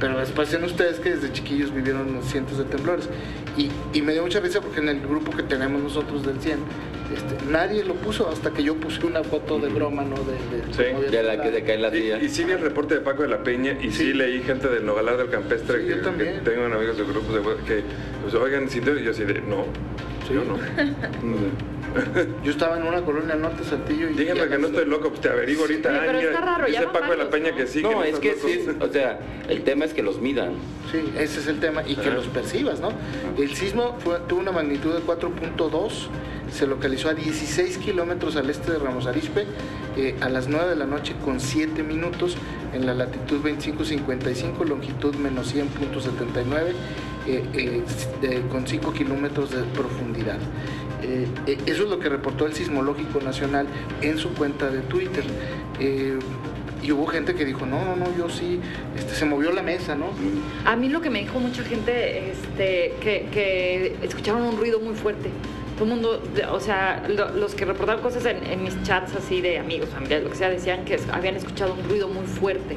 pero 0.00 0.18
después 0.18 0.52
en 0.52 0.64
ustedes 0.64 0.98
que 0.98 1.10
desde 1.10 1.32
chiquillos 1.32 1.72
vivieron 1.72 2.20
cientos 2.24 2.58
de 2.58 2.64
temblores. 2.64 3.08
Y, 3.56 3.70
y 3.92 4.02
me 4.02 4.14
dio 4.14 4.22
mucha 4.22 4.40
risa 4.40 4.60
porque 4.60 4.80
en 4.80 4.88
el 4.88 5.00
grupo 5.00 5.30
que 5.30 5.44
tenemos 5.44 5.80
nosotros 5.80 6.24
del 6.24 6.40
100, 6.40 6.58
este, 7.14 7.36
nadie 7.50 7.84
lo 7.84 7.94
puso 7.94 8.28
hasta 8.28 8.50
que 8.50 8.62
yo 8.62 8.74
puse 8.76 9.04
una 9.06 9.22
foto 9.24 9.58
de 9.58 9.68
broma, 9.68 10.02
¿no? 10.04 10.16
De, 10.16 10.32
de- 10.32 10.72
Sí, 10.72 10.82
cómo 10.92 10.98
había 11.06 11.10
De 11.10 11.22
la 11.22 11.32
que 11.42 11.50
temblado. 11.50 11.52
se 11.58 11.62
cae 11.64 11.78
la 11.78 11.88
Y, 11.88 12.00
silla. 12.00 12.18
y 12.22 12.28
sí 12.28 12.44
vi 12.44 12.52
el 12.52 12.60
reporte 12.60 12.94
de 12.94 13.00
Paco 13.00 13.22
de 13.22 13.28
la 13.28 13.42
Peña 13.42 13.72
y 13.80 13.90
sí, 13.90 14.04
Sí. 14.10 14.12
leí 14.14 14.42
gente 14.42 14.68
del 14.68 14.84
Nogalar 14.86 15.16
del 15.16 15.30
Campestre 15.30 15.80
Sí, 15.80 15.84
que, 15.88 15.96
yo 15.96 16.02
también. 16.02 16.34
que 16.44 16.50
tengo 16.50 16.64
amigos 16.66 16.96
de 16.98 17.04
grupos 17.04 17.34
de 17.34 17.64
que, 17.64 17.82
pues, 18.22 18.34
oigan, 18.34 18.68
¿sí 18.70 18.80
te-?" 18.80 19.00
y 19.00 19.04
yo 19.04 19.10
así 19.10 19.24
de, 19.24 19.34
no, 19.42 19.64
Sí. 20.28 20.34
yo 20.34 20.44
no. 20.44 20.58
Yo 22.44 22.52
estaba 22.52 22.76
en 22.78 22.84
una 22.86 23.02
colonia 23.02 23.34
al 23.34 23.42
norte 23.42 23.64
de 23.64 23.68
Saltillo 23.68 24.10
y... 24.10 24.14
Díganme 24.14 24.46
que 24.46 24.58
no 24.58 24.68
estoy 24.68 24.84
loco, 24.84 25.08
pues 25.08 25.20
te 25.22 25.28
averiguo 25.28 25.62
ahorita. 25.62 25.88
Ay, 25.92 26.00
pero 26.06 26.18
mira, 26.18 26.30
está 26.30 26.40
raro, 26.40 26.68
ya 26.68 26.80
dice 26.82 26.92
Paco 26.92 27.10
de 27.10 27.16
la 27.16 27.30
Peña 27.30 27.50
¿no? 27.50 27.56
que 27.56 27.66
sí. 27.66 27.82
no, 27.82 27.88
que 28.02 28.08
es 28.10 28.14
están 28.14 28.20
que 28.20 28.34
sí, 28.36 28.68
o 28.80 28.86
sea, 28.92 29.18
el 29.48 29.62
tema 29.62 29.86
es 29.86 29.92
que 29.92 30.04
los 30.04 30.20
midan. 30.20 30.52
Sí, 30.92 30.98
ese 31.18 31.40
es 31.40 31.48
el 31.48 31.58
tema 31.58 31.82
y 31.84 31.96
que 31.96 32.12
los 32.12 32.28
percibas, 32.28 32.78
¿no? 32.78 32.92
El 33.36 33.56
sismo 33.56 33.96
fue- 33.98 34.20
tuvo 34.28 34.38
una 34.38 34.52
magnitud 34.52 34.94
de 34.94 35.00
4.2, 35.00 36.08
se 36.52 36.66
localizó 36.66 37.08
a 37.08 37.14
16 37.14 37.78
kilómetros 37.78 38.36
al 38.36 38.50
este 38.50 38.72
de 38.72 38.78
Ramos 38.78 39.06
Arizpe 39.06 39.46
eh, 39.96 40.16
a 40.20 40.28
las 40.28 40.48
9 40.48 40.70
de 40.70 40.76
la 40.76 40.86
noche 40.86 41.14
con 41.24 41.40
7 41.40 41.82
minutos 41.82 42.36
en 42.72 42.86
la 42.86 42.94
latitud 42.94 43.42
25.55, 43.42 44.64
longitud 44.64 45.14
menos 45.16 45.54
100.79, 45.54 46.72
eh, 47.26 47.82
eh, 48.22 48.42
con 48.50 48.66
5 48.66 48.92
kilómetros 48.92 49.50
de 49.50 49.62
profundidad. 49.62 50.38
Eh, 51.02 51.26
eh, 51.46 51.58
eso 51.66 51.84
es 51.84 51.88
lo 51.90 51.98
que 51.98 52.08
reportó 52.08 52.46
el 52.46 52.54
Sismológico 52.54 53.20
Nacional 53.20 53.66
en 54.00 54.18
su 54.18 54.32
cuenta 54.34 54.70
de 54.70 54.80
Twitter. 54.80 55.24
Y 56.82 56.92
hubo 56.92 57.06
gente 57.06 57.34
que 57.34 57.44
dijo, 57.44 57.66
no, 57.66 57.84
no, 57.84 57.94
no, 57.94 58.06
yo 58.16 58.30
sí, 58.30 58.58
este, 58.96 59.14
se 59.14 59.26
movió 59.26 59.52
la 59.52 59.62
mesa, 59.62 59.94
¿no? 59.94 60.06
A 60.64 60.76
mí 60.76 60.88
lo 60.88 61.02
que 61.02 61.10
me 61.10 61.20
dijo 61.20 61.38
mucha 61.38 61.62
gente, 61.62 62.30
este, 62.30 62.94
que, 63.00 63.28
que 63.30 63.96
escucharon 64.02 64.42
un 64.42 64.56
ruido 64.56 64.80
muy 64.80 64.94
fuerte. 64.94 65.28
Todo 65.80 65.88
el 65.88 65.94
mundo, 65.94 66.22
o 66.52 66.60
sea, 66.60 67.02
lo- 67.08 67.30
los 67.30 67.54
que 67.54 67.64
reportaban 67.64 68.02
cosas 68.02 68.26
en, 68.26 68.44
en 68.44 68.62
mis 68.62 68.82
chats 68.82 69.16
así 69.16 69.40
de 69.40 69.58
amigos, 69.58 69.88
familiares, 69.88 70.24
lo 70.24 70.30
que 70.30 70.36
sea, 70.36 70.50
decían 70.50 70.84
que 70.84 71.00
habían 71.10 71.36
escuchado 71.36 71.72
un 71.72 71.88
ruido 71.88 72.06
muy 72.06 72.26
fuerte. 72.26 72.76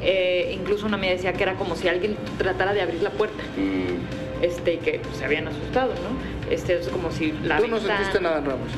Eh, 0.00 0.56
incluso 0.58 0.86
una 0.86 0.96
amiga 0.96 1.12
decía 1.12 1.34
que 1.34 1.42
era 1.42 1.56
como 1.56 1.76
si 1.76 1.88
alguien 1.88 2.16
tratara 2.38 2.72
de 2.72 2.80
abrir 2.80 3.02
la 3.02 3.10
puerta, 3.10 3.42
Mm, 3.58 4.42
este, 4.42 4.74
y 4.74 4.76
que 4.78 5.00
pues, 5.00 5.18
se 5.18 5.26
habían 5.26 5.46
asustado, 5.46 5.88
¿no? 5.90 6.50
Este, 6.50 6.78
es 6.78 6.88
como 6.88 7.10
si 7.12 7.32
la 7.44 7.58
Tú 7.58 7.66
no 7.68 7.74
ventana- 7.76 7.96
sentiste 7.98 8.20
nada 8.22 8.38
en 8.38 8.44
Ramos. 8.46 8.68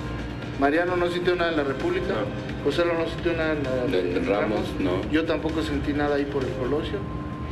Mariano 0.59 0.97
no 0.97 1.09
sintió 1.09 1.37
nada 1.37 1.53
en 1.53 1.57
la 1.59 1.63
República. 1.63 2.07
No. 2.09 2.65
José 2.65 2.83
no 2.85 3.09
sintió 3.09 3.35
nada 3.35 3.53
en, 3.53 3.63
la- 3.93 3.99
En 4.01 4.17
en 4.17 4.27
Ramos, 4.27 4.63
no. 4.81 5.01
Yo 5.13 5.25
tampoco 5.27 5.63
sentí 5.63 5.93
nada 5.93 6.17
ahí 6.17 6.25
por 6.25 6.43
el 6.43 6.51
Colosio. 6.55 6.99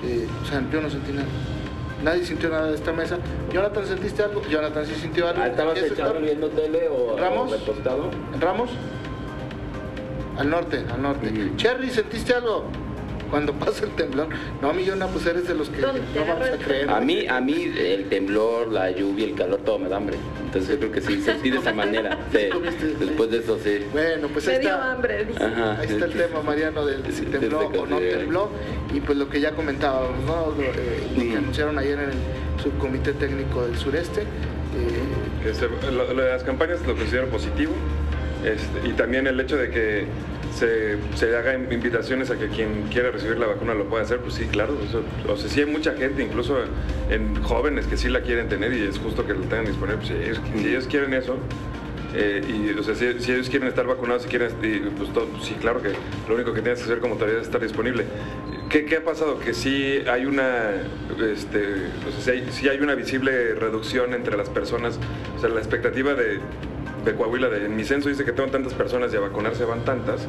Eh, 0.04 0.26
o 0.42 0.46
sea, 0.46 0.64
yo 0.72 0.80
no 0.80 0.90
sentí 0.90 1.12
nada. 1.12 1.28
Nadie 2.02 2.24
sintió 2.24 2.48
nada 2.48 2.68
de 2.68 2.74
esta 2.74 2.92
mesa. 2.92 3.18
Jonathan, 3.52 3.86
¿sentiste 3.86 4.22
algo? 4.22 4.42
Jonathan 4.48 4.86
sí 4.86 4.94
sintió 4.94 5.28
algo. 5.28 5.42
Ah, 5.42 5.48
¿Estabas 5.48 5.74
¿Qué 5.74 5.86
es 5.86 5.92
echado 5.92 6.20
viendo 6.20 6.48
tele 6.48 6.88
o, 6.88 7.16
¿Ramos? 7.18 7.52
Ramos? 8.40 8.70
Al 10.38 10.50
norte, 10.50 10.84
al 10.92 11.02
norte. 11.02 11.52
Cherry, 11.56 11.90
¿sentiste 11.90 12.34
algo? 12.34 12.64
Cuando 13.30 13.52
pasa 13.52 13.84
el 13.84 13.90
temblor. 13.90 14.28
No, 14.62 14.72
mi 14.72 14.86
Jonah, 14.86 15.06
pues 15.08 15.26
eres 15.26 15.46
de 15.46 15.54
los 15.54 15.68
que 15.68 15.80
¿Dónde 15.80 16.00
te 16.12 16.20
no 16.20 16.26
vamos 16.26 16.48
a 16.48 16.56
creer. 16.56 16.88
A 16.90 17.00
mí, 17.00 17.26
a 17.26 17.40
mí 17.40 17.72
el 17.78 18.08
temblor, 18.08 18.68
la 18.68 18.90
lluvia, 18.90 19.26
el 19.26 19.34
calor, 19.34 19.60
todo 19.64 19.78
me 19.78 19.88
da 19.88 19.96
hambre. 19.98 20.16
Entonces 20.46 20.70
yo 20.70 20.78
creo 20.78 20.92
que 20.92 21.00
sí, 21.02 21.20
sentí 21.20 21.50
de 21.50 21.58
esa 21.58 21.72
manera. 21.74 22.18
Sí, 22.32 22.48
Comiste, 22.52 22.86
sí. 22.88 22.96
después 22.98 23.30
de 23.30 23.38
eso 23.38 23.58
sí. 23.62 23.80
Bueno, 23.92 24.28
pues 24.28 24.48
ahí 24.48 24.54
Me 24.54 24.60
dio 24.60 24.70
está. 24.70 24.92
hambre, 24.92 25.24
dice. 25.26 25.44
Ajá. 25.44 25.78
Ahí 25.80 25.88
está 25.88 26.04
el 26.06 26.12
tema, 26.12 26.42
Mariano, 26.42 26.86
del 26.86 27.12
si 27.12 27.22
tembló 27.26 27.60
o 27.68 27.86
no 27.86 27.98
tembló. 27.98 28.50
Y 28.94 29.00
pues 29.00 29.18
lo 29.18 29.28
que 29.28 29.40
ya 29.40 29.52
comentábamos, 29.52 30.24
¿no? 30.24 30.54
Lo, 30.56 30.62
eh, 30.62 30.72
lo 31.16 31.22
que 31.22 31.36
anunciaron 31.36 31.78
ayer 31.78 31.98
en 31.98 32.10
el 32.10 32.62
subcomité 32.62 33.12
técnico 33.12 33.66
del 33.66 33.76
sureste. 33.76 34.22
eh, 34.22 34.26
Que 35.44 35.54
se- 35.54 35.68
lo, 35.92 36.12
lo 36.14 36.22
de 36.22 36.30
las 36.30 36.42
campañas 36.44 36.80
lo 36.86 36.94
considero 36.96 37.26
positivo. 37.28 37.72
Este, 38.44 38.88
y 38.88 38.92
también 38.92 39.26
el 39.26 39.38
hecho 39.40 39.56
de 39.56 39.70
que 39.70 40.06
se, 40.54 40.96
se 41.16 41.36
haga 41.36 41.54
invitaciones 41.54 42.30
a 42.30 42.36
que 42.38 42.48
quien 42.48 42.84
quiera 42.90 43.10
recibir 43.10 43.38
la 43.38 43.46
vacuna 43.46 43.74
lo 43.74 43.84
pueda 43.88 44.02
hacer, 44.02 44.18
pues 44.18 44.34
sí, 44.34 44.44
claro. 44.46 44.76
eso- 44.86 45.02
o 45.28 45.36
sea, 45.36 45.48
sí 45.50 45.60
hay 45.60 45.66
mucha 45.66 45.94
gente, 45.94 46.22
incluso 46.22 46.58
en 47.10 47.40
jóvenes 47.42 47.86
que 47.86 47.96
sí 47.96 48.08
la 48.08 48.22
quieren 48.22 48.48
tener 48.48 48.72
y 48.72 48.82
es 48.82 48.98
justo 48.98 49.26
que 49.26 49.34
lo 49.34 49.40
tengan 49.42 49.66
disponible. 49.66 49.98
Pues, 49.98 50.08
si, 50.08 50.68
ellos, 50.68 50.86
quieren 50.88 51.14
eso, 51.14 51.36
eh, 52.14 52.42
y 52.48 52.78
o 52.78 52.82
sea, 52.82 52.94
si, 52.94 53.20
si 53.20 53.32
ellos 53.32 53.48
quieren 53.50 53.68
estar 53.68 53.86
vacunados, 53.86 54.22
si 54.22 54.28
quieren, 54.28 54.50
pues 54.96 55.12
todo, 55.12 55.28
sí, 55.42 55.54
claro 55.60 55.82
que 55.82 55.90
lo 56.28 56.34
único 56.34 56.52
que 56.54 56.62
tienes 56.62 56.78
que 56.78 56.84
hacer 56.86 57.00
como 57.00 57.14
autoridad 57.14 57.40
es 57.40 57.46
estar 57.46 57.60
disponible. 57.60 58.04
¿Qué, 58.70 58.84
qué 58.84 58.96
ha 58.96 59.04
pasado? 59.04 59.38
Que 59.38 59.54
sí 59.54 60.02
hay 60.10 60.26
una, 60.26 60.70
este, 61.32 61.86
o 62.06 62.20
sea, 62.22 62.34
hay, 62.34 62.46
sí 62.50 62.68
hay 62.68 62.80
una 62.80 62.94
visible 62.94 63.54
reducción 63.54 64.12
entre 64.14 64.36
las 64.36 64.48
personas, 64.48 64.98
o 65.36 65.40
sea, 65.40 65.48
la 65.48 65.58
expectativa 65.58 66.14
de, 66.14 66.38
de 67.10 67.16
Coahuila, 67.16 67.48
de, 67.48 67.66
en 67.66 67.76
mi 67.76 67.84
censo 67.84 68.08
dice 68.08 68.24
que 68.24 68.32
tengo 68.32 68.50
tantas 68.50 68.74
personas 68.74 69.12
y 69.12 69.16
a 69.16 69.20
vacunarse 69.20 69.64
van 69.64 69.84
tantas, 69.84 70.26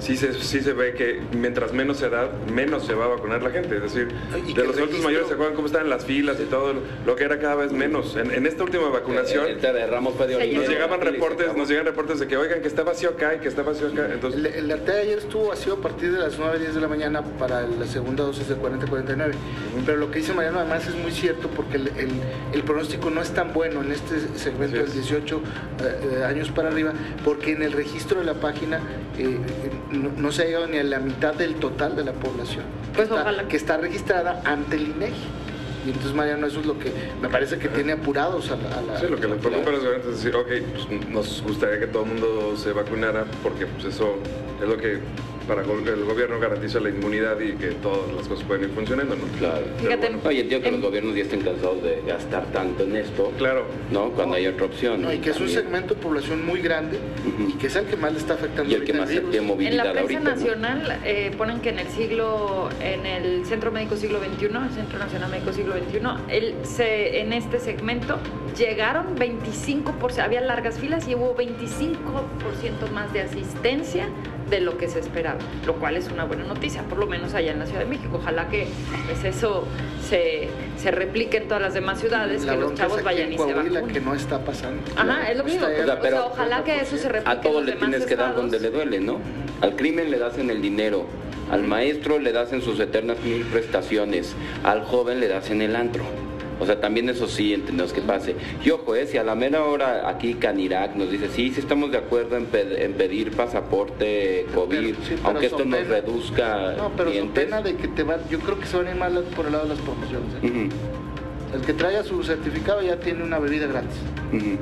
sí 0.00 0.16
se, 0.16 0.34
sí 0.34 0.60
se 0.60 0.72
ve 0.72 0.94
que 0.94 1.20
mientras 1.36 1.72
menos 1.72 2.00
edad, 2.02 2.30
menos 2.52 2.84
se 2.86 2.94
va 2.94 3.06
a 3.06 3.08
vacunar 3.08 3.42
la 3.42 3.50
gente. 3.50 3.76
Es 3.76 3.82
decir, 3.82 4.08
de 4.08 4.64
los 4.64 4.76
adultos 4.76 5.00
mayores 5.02 5.28
se 5.28 5.34
acuerdan 5.34 5.54
cómo 5.56 5.66
estaban 5.66 5.88
las 5.88 6.04
filas 6.04 6.38
y 6.40 6.44
todo, 6.44 6.74
lo 7.06 7.16
que 7.16 7.24
era 7.24 7.38
cada 7.38 7.54
vez 7.56 7.72
menos. 7.72 8.16
En, 8.16 8.30
en 8.30 8.46
esta 8.46 8.64
última 8.64 8.88
vacunación... 8.88 9.46
Ramos. 9.90 10.14
Nos 10.54 10.68
llegaban 10.68 11.00
reportes, 11.00 11.56
nos 11.56 11.68
llegan 11.68 11.86
reportes 11.86 12.20
de 12.20 12.26
que 12.26 12.36
oigan 12.36 12.60
que 12.60 12.68
está 12.68 12.82
vacío 12.82 13.10
acá 13.10 13.34
y 13.34 13.38
que 13.40 13.48
está 13.48 13.62
vacío 13.62 13.88
acá. 13.88 14.08
Entonces, 14.12 14.40
el, 14.40 14.46
el 14.46 14.70
arte 14.72 14.92
de 14.92 15.00
ayer 15.00 15.18
estuvo 15.18 15.48
vacío 15.48 15.74
a 15.74 15.78
partir 15.80 16.12
de 16.12 16.18
las 16.18 16.38
9, 16.38 16.58
10 16.58 16.74
de 16.74 16.80
la 16.80 16.88
mañana 16.88 17.22
para 17.38 17.62
la 17.62 17.86
segunda 17.86 18.24
dosis 18.24 18.48
de 18.48 18.56
40-49. 18.56 19.32
Pero 19.86 19.98
lo 19.98 20.10
que 20.10 20.18
dice 20.18 20.32
Mariano 20.32 20.58
además 20.60 20.86
es 20.86 20.94
muy 20.96 21.10
cierto 21.12 21.48
porque 21.48 21.76
el, 21.76 21.88
el- 21.88 22.10
el 22.52 22.62
pronóstico 22.62 23.10
no 23.10 23.20
es 23.20 23.30
tan 23.30 23.52
bueno 23.52 23.82
en 23.82 23.92
este 23.92 24.14
segmento 24.36 24.76
de 24.76 24.84
es. 24.84 24.94
18 24.94 25.36
eh, 25.82 26.18
eh, 26.20 26.24
años 26.24 26.50
para 26.50 26.68
arriba 26.68 26.92
porque 27.24 27.52
en 27.52 27.62
el 27.62 27.72
registro 27.72 28.20
de 28.20 28.26
la 28.26 28.34
página 28.34 28.78
eh, 29.18 29.24
eh, 29.24 29.38
no, 29.90 30.10
no 30.16 30.32
se 30.32 30.42
ha 30.42 30.44
llegado 30.46 30.66
ni 30.66 30.78
a 30.78 30.84
la 30.84 30.98
mitad 30.98 31.34
del 31.34 31.54
total 31.56 31.96
de 31.96 32.04
la 32.04 32.12
población 32.12 32.64
que, 32.92 32.96
Pues 32.96 33.08
está, 33.08 33.22
ojalá. 33.22 33.48
que 33.48 33.56
está 33.56 33.76
registrada 33.76 34.40
ante 34.44 34.76
el 34.76 34.82
INEGI. 34.88 35.14
Y 35.86 35.88
entonces 35.88 36.14
Mariano 36.14 36.46
eso 36.46 36.60
es 36.60 36.66
lo 36.66 36.78
que 36.78 36.90
me 37.20 37.28
parece 37.28 37.58
que 37.58 37.68
tiene 37.68 37.92
apurados 37.92 38.50
a 38.50 38.56
la... 38.56 38.78
a 38.78 38.80
la- 38.82 38.98
sí, 39.00 39.06
lo 39.08 39.18
que 39.20 39.26
les 39.28 39.36
preocupa 39.38 39.68
a 39.68 39.72
los 39.74 39.84
gobiernos 39.84 40.06
es 40.08 40.16
decir, 40.24 40.34
ok, 40.34 40.48
pues, 40.88 41.10
nos 41.10 41.42
gustaría 41.42 41.78
que 41.78 41.86
todo 41.88 42.04
el 42.04 42.08
mundo 42.10 42.56
se 42.56 42.72
vacunara 42.72 43.26
porque 43.42 43.66
pues, 43.66 43.84
eso 43.94 44.14
es 44.62 44.66
lo 44.68 44.78
que 44.78 45.00
para 45.46 45.62
go- 45.62 45.78
el 45.78 46.04
gobierno 46.04 46.38
garantiza 46.40 46.80
la 46.80 46.88
inmunidad 46.90 47.38
y 47.40 47.52
que 47.52 47.68
todas 47.72 48.12
las 48.16 48.26
cosas 48.28 48.44
pueden 48.46 48.64
ir 48.64 48.70
funcionando, 48.70 49.14
¿no? 49.16 49.22
Claro. 49.38 49.64
Fíjate, 49.78 50.10
Oye, 50.26 50.40
entiendo 50.40 50.62
que 50.62 50.68
En- 50.68 50.74
los 50.80 50.82
gobiernos 50.82 51.14
ya 51.16 51.22
estén 51.22 51.40
cansados 51.42 51.82
de 51.82 52.02
gastar 52.06 52.44
tanto 52.52 52.84
en 52.84 52.96
esto, 52.96 53.32
Claro. 53.38 53.66
¿no? 53.90 54.10
Cuando 54.10 54.36
hay 54.36 54.46
otra 54.46 54.66
opción. 54.66 55.02
No, 55.02 55.12
y 55.12 55.18
que 55.18 55.30
es 55.30 55.40
un 55.40 55.48
segmento 55.48 55.94
de 55.94 56.00
población 56.00 56.44
muy 56.44 56.60
grande 56.60 56.98
y 57.48 57.52
que 57.54 57.66
es 57.66 57.76
el 57.76 57.84
que 57.86 57.96
más 57.96 58.12
le 58.12 58.18
está 58.18 58.34
afectando 58.34 58.70
Y 58.70 58.74
el 58.74 58.84
que 58.84 58.92
más 58.94 59.08
virus. 59.08 59.30
tiene 59.30 59.38
En 59.38 59.48
la 59.48 59.54
movilidad 59.54 59.92
prensa 59.92 60.00
ahorita. 60.02 60.20
¿no? 60.20 60.30
nacional 60.30 60.98
eh, 61.04 61.32
ponen 61.36 61.60
que 61.60 61.68
en 61.70 61.78
el 61.78 61.88
siglo, 61.88 62.68
en 62.82 63.06
el 63.06 63.44
Centro 63.46 63.70
Médico 63.72 63.96
Siglo 63.96 64.18
XXI, 64.20 64.46
el 64.46 64.70
Centro 64.74 64.98
Nacional 64.98 65.30
Médico 65.30 65.52
Siglo 65.52 65.74
XXI, 65.74 66.00
el, 66.34 66.54
se, 66.64 67.20
en 67.20 67.32
este 67.32 67.58
segmento 67.60 68.18
llegaron 68.56 69.16
25%, 69.16 70.18
había 70.20 70.40
largas 70.40 70.78
filas 70.78 71.06
y 71.08 71.14
hubo 71.14 71.34
25% 71.36 72.90
más 72.92 73.12
de 73.12 73.20
asistencia 73.22 74.06
de 74.54 74.60
lo 74.60 74.76
que 74.78 74.88
se 74.88 75.00
esperaba, 75.00 75.38
lo 75.66 75.74
cual 75.74 75.96
es 75.96 76.08
una 76.10 76.24
buena 76.24 76.44
noticia, 76.44 76.82
por 76.82 76.98
lo 76.98 77.06
menos 77.06 77.34
allá 77.34 77.52
en 77.52 77.58
la 77.58 77.66
Ciudad 77.66 77.80
de 77.80 77.86
México. 77.86 78.18
Ojalá 78.20 78.48
que 78.48 78.66
pues, 79.06 79.24
eso 79.24 79.64
se, 80.08 80.48
se 80.76 80.90
replique 80.90 81.38
en 81.38 81.48
todas 81.48 81.62
las 81.62 81.74
demás 81.74 82.00
ciudades, 82.00 82.44
La 82.44 82.54
que 82.54 82.60
los 82.60 82.74
chavos 82.74 83.02
vayan 83.02 83.28
y 83.32 83.32
se 83.32 83.36
Coahuila 83.38 83.62
vacunen. 83.80 83.94
que 83.94 84.00
no 84.00 84.14
está 84.14 84.38
pasando. 84.44 84.82
Ajá, 84.96 85.30
es 85.30 85.36
lo 85.36 85.44
mismo. 85.44 85.66
O 85.66 85.68
en- 85.70 85.84
sea, 85.86 86.00
pero- 86.00 86.26
ojalá 86.26 86.62
que 86.64 86.80
eso 86.80 86.96
se 86.96 87.08
replique 87.08 87.30
A 87.30 87.40
todo 87.40 87.58
en 87.60 87.66
le 87.66 87.72
demás 87.72 87.90
tienes 87.90 88.06
que 88.06 88.16
dar 88.16 88.34
donde 88.34 88.60
le 88.60 88.70
duele, 88.70 89.00
¿no? 89.00 89.18
Al 89.60 89.76
crimen 89.76 90.10
le 90.10 90.18
das 90.18 90.38
en 90.38 90.50
el 90.50 90.62
dinero, 90.62 91.06
al 91.50 91.62
maestro 91.64 92.18
le 92.18 92.32
das 92.32 92.52
en 92.52 92.62
sus 92.62 92.78
eternas 92.80 93.18
mil 93.22 93.44
prestaciones, 93.46 94.34
al 94.62 94.84
joven 94.84 95.20
le 95.20 95.28
das 95.28 95.50
en 95.50 95.62
el 95.62 95.74
antro. 95.76 96.04
O 96.60 96.66
sea, 96.66 96.80
también 96.80 97.08
eso 97.08 97.26
sí 97.26 97.52
entendemos 97.52 97.92
que 97.92 98.00
pase. 98.00 98.36
Y 98.64 98.70
ojo, 98.70 98.94
eh, 98.94 99.06
si 99.06 99.18
a 99.18 99.24
la 99.24 99.34
mera 99.34 99.64
hora 99.64 100.08
aquí 100.08 100.34
Canirac 100.34 100.94
nos 100.94 101.10
dice, 101.10 101.28
sí, 101.28 101.52
sí 101.52 101.60
estamos 101.60 101.90
de 101.90 101.98
acuerdo 101.98 102.36
en, 102.36 102.46
pe- 102.46 102.84
en 102.84 102.92
pedir 102.92 103.32
pasaporte 103.32 104.46
COVID, 104.54 104.68
Pero- 104.68 104.86
sí, 104.88 105.14
pero 105.16 105.28
aunque 105.28 105.46
esto 105.46 105.64
nos 105.64 105.86
reduzca 105.86 106.74
No, 106.76 106.90
pero 106.96 107.10
clientes. 107.10 107.44
pena 107.44 107.60
de 107.60 107.76
que 107.76 107.88
te 107.88 108.02
van, 108.02 108.20
yo 108.30 108.38
creo 108.40 108.58
que 108.58 108.66
se 108.66 108.76
van 108.76 108.86
a 108.86 108.90
ir 108.90 108.96
mal 108.96 109.12
por 109.36 109.46
el 109.46 109.52
lado 109.52 109.64
de 109.64 109.70
las 109.74 109.78
promociones. 109.80 110.28
¿eh? 110.42 110.68
El 111.54 111.60
que 111.62 111.72
traiga 111.72 112.02
su 112.04 112.22
certificado 112.22 112.82
ya 112.82 112.96
tiene 112.98 113.22
una 113.24 113.38
bebida 113.38 113.66
gratis. 113.66 113.96
ujú. 114.32 114.56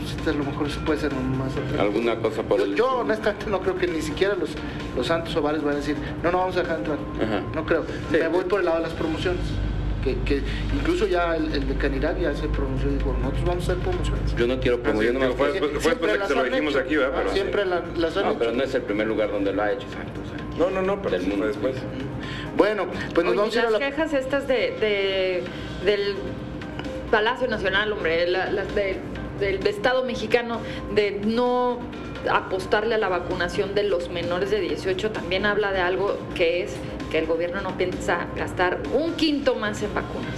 Pues, 0.00 0.12
este, 0.16 0.30
a 0.30 0.32
lo 0.32 0.44
mejor 0.44 0.66
eso 0.66 0.80
puede 0.86 0.98
ser 0.98 1.12
más 1.12 1.52
atractivo. 1.52 1.82
Alguna 1.82 2.16
cosa 2.16 2.42
por 2.42 2.58
yo, 2.58 2.64
el... 2.64 2.74
yo, 2.74 2.88
honestamente 3.00 3.46
no 3.50 3.60
creo 3.60 3.76
que 3.76 3.86
ni 3.86 4.00
siquiera 4.00 4.34
los, 4.34 4.50
los 4.96 5.06
santos 5.06 5.36
o 5.36 5.42
bares 5.42 5.62
van 5.62 5.74
a 5.74 5.76
decir, 5.76 5.94
no, 6.22 6.32
no 6.32 6.38
vamos 6.38 6.56
a 6.56 6.60
dejar 6.62 6.78
entrar. 6.78 6.98
Ajá. 7.22 7.42
No 7.54 7.66
creo. 7.66 7.84
Sí. 8.10 8.16
Me 8.18 8.28
voy 8.28 8.44
por 8.44 8.60
el 8.60 8.66
lado 8.66 8.78
de 8.78 8.84
las 8.84 8.92
promociones. 8.94 9.42
Que, 10.04 10.16
que 10.24 10.40
incluso 10.74 11.06
ya 11.06 11.36
el, 11.36 11.52
el 11.52 11.68
de 11.68 11.74
Canirac 11.74 12.18
ya 12.18 12.34
se 12.34 12.48
pronunció 12.48 12.90
y 12.90 12.94
dijo, 12.94 13.14
nosotros 13.20 13.44
vamos 13.44 13.68
a 13.68 13.72
hacer 13.72 13.82
promociones. 13.84 14.34
Yo 14.36 14.46
no 14.46 14.58
quiero 14.60 14.80
promover, 14.82 15.06
yo 15.06 15.10
Ah, 15.10 15.12
sí, 15.12 15.18
no 15.20 15.28
me 15.28 15.34
fue 15.36 15.46
acuerdo- 15.48 15.52
después- 15.68 15.82
fue 15.82 15.90
después 15.92 16.00
de 16.00 16.12
que 16.12 16.18
las 16.20 16.28
se 16.28 16.34
lo 16.34 16.44
dijimos 16.44 16.74
hecho. 16.74 16.82
aquí, 16.84 16.96
¿verdad? 16.96 17.12
Ah, 17.14 17.20
Pero- 17.22 17.32
siempre 17.34 17.64
la- 17.66 17.82
las 17.96 18.16
han 18.16 18.24
No, 18.24 18.30
hecho. 18.30 18.38
pero 18.38 18.52
no 18.52 18.62
es 18.64 18.74
el 18.74 18.82
primer 18.82 19.06
lugar 19.06 19.30
donde 19.30 19.52
lo 19.52 19.62
ha 19.62 19.72
hecho, 19.72 19.86
exacto. 19.86 20.20
o 20.24 20.26
sea. 20.28 20.46
No, 20.58 20.70
no, 20.70 20.82
no, 20.82 21.02
pero 21.02 21.18
Del 21.18 21.26
mundo. 21.28 21.46
después. 21.46 21.76
Bueno, 22.56 22.86
pues 23.14 23.24
nos 23.24 23.32
Oye, 23.32 23.38
vamos 23.40 23.56
a 23.56 23.58
ir 23.58 23.66
a 23.66 23.70
las 23.70 23.80
la... 23.80 23.86
quejas 23.90 24.12
estas 24.14 24.48
de, 24.48 24.54
de- 24.54 25.42
del 25.84 26.14
Palacio 27.10 27.48
Nacional, 27.48 27.92
hombre, 27.92 28.26
la- 28.26 28.50
las 28.50 28.74
de- 28.74 28.98
del 29.38 29.66
Estado 29.66 30.04
mexicano, 30.04 30.60
de 30.94 31.20
no 31.24 31.78
apostarle 32.30 32.94
a 32.94 32.98
la 32.98 33.08
vacunación 33.08 33.74
de 33.74 33.84
los 33.84 34.10
menores 34.10 34.50
de 34.50 34.60
18, 34.60 35.10
también 35.10 35.46
habla 35.46 35.72
de 35.72 35.80
algo 35.80 36.18
que 36.34 36.62
es 36.62 36.74
que 37.10 37.18
el 37.18 37.26
gobierno 37.26 37.60
no 37.60 37.76
piensa 37.76 38.26
gastar 38.36 38.78
un 38.94 39.14
quinto 39.14 39.54
más 39.56 39.82
en 39.82 39.92
vacunas. 39.94 40.34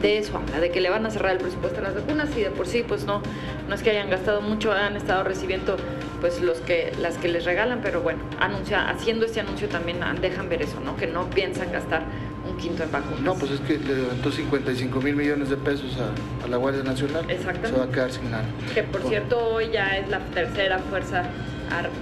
De 0.00 0.18
eso 0.18 0.36
habla, 0.36 0.60
de 0.60 0.70
que 0.70 0.80
le 0.80 0.90
van 0.90 1.04
a 1.06 1.10
cerrar 1.10 1.32
el 1.32 1.38
presupuesto 1.38 1.80
a 1.80 1.82
las 1.82 1.94
vacunas 1.94 2.28
y 2.36 2.42
de 2.42 2.50
por 2.50 2.66
sí, 2.66 2.84
pues 2.86 3.04
no, 3.04 3.22
no 3.68 3.74
es 3.74 3.82
que 3.82 3.90
hayan 3.90 4.10
gastado 4.10 4.40
mucho, 4.40 4.72
han 4.72 4.96
estado 4.96 5.24
recibiendo 5.24 5.76
pues 6.20 6.40
los 6.40 6.58
que, 6.60 6.92
las 7.00 7.18
que 7.18 7.28
les 7.28 7.44
regalan, 7.44 7.80
pero 7.82 8.00
bueno, 8.02 8.20
anuncia, 8.40 8.88
haciendo 8.88 9.26
este 9.26 9.40
anuncio 9.40 9.68
también 9.68 9.98
dejan 10.20 10.48
ver 10.48 10.62
eso, 10.62 10.80
¿no? 10.80 10.96
Que 10.96 11.06
no 11.06 11.28
piensan 11.30 11.72
gastar 11.72 12.04
un 12.48 12.56
quinto 12.56 12.84
en 12.84 12.92
vacunas. 12.92 13.20
No, 13.20 13.34
pues 13.34 13.52
es 13.52 13.60
que 13.60 13.78
le 13.78 13.96
levantó 13.96 14.30
55 14.30 15.00
mil 15.00 15.16
millones 15.16 15.50
de 15.50 15.56
pesos 15.56 15.96
a, 15.98 16.44
a 16.44 16.48
la 16.48 16.56
Guardia 16.56 16.82
Nacional. 16.82 17.24
Exactamente. 17.28 17.68
Se 17.68 17.78
va 17.78 17.84
a 17.84 17.90
quedar 17.90 18.12
sin 18.12 18.30
nada. 18.30 18.44
Que 18.74 18.82
por 18.82 19.02
cierto 19.02 19.38
hoy 19.38 19.70
ya 19.72 19.96
es 19.96 20.08
la 20.08 20.20
tercera 20.20 20.78
fuerza 20.78 21.24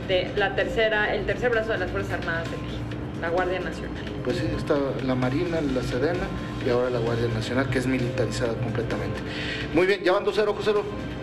de 0.08 0.30
la 0.36 0.54
tercera, 0.54 1.14
el 1.14 1.24
tercer 1.26 1.50
brazo 1.50 1.72
de 1.72 1.78
las 1.78 1.90
Fuerzas 1.90 2.20
Armadas 2.20 2.50
de 2.50 2.56
México, 2.58 2.83
la 3.24 3.30
Guardia 3.30 3.58
Nacional. 3.60 4.02
Pues 4.22 4.36
sí, 4.36 4.44
está 4.56 4.76
la 5.06 5.14
Marina, 5.14 5.58
la 5.74 5.82
Sedena 5.82 6.26
y 6.66 6.68
ahora 6.68 6.90
la 6.90 6.98
Guardia 6.98 7.28
Nacional, 7.28 7.70
que 7.70 7.78
es 7.78 7.86
militarizada 7.86 8.52
completamente. 8.54 9.18
Muy 9.72 9.86
bien, 9.86 10.00
ya 10.04 10.12
van 10.12 10.24
2-0, 10.26 10.54
José. 10.54 10.72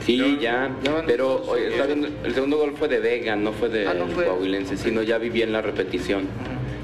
Sí, 0.03 0.17
ya, 0.41 0.71
Ya 0.83 0.91
van 0.93 1.05
pero 1.05 1.27
dos, 1.29 1.47
oye, 1.49 1.65
dos. 1.65 1.73
está 1.73 1.85
viendo, 1.85 2.07
el 2.23 2.33
segundo 2.33 2.57
gol 2.57 2.73
fue 2.77 2.87
de 2.87 2.99
Vega, 2.99 3.35
no 3.35 3.51
fue 3.53 3.69
de 3.69 3.87
Ah, 3.87 3.93
no 3.93 4.07
fue. 4.07 4.25
Coahuilense, 4.25 4.77
sino 4.77 5.03
ya 5.03 5.19
vi 5.19 5.29
bien 5.29 5.51
la 5.53 5.61
repetición. 5.61 6.23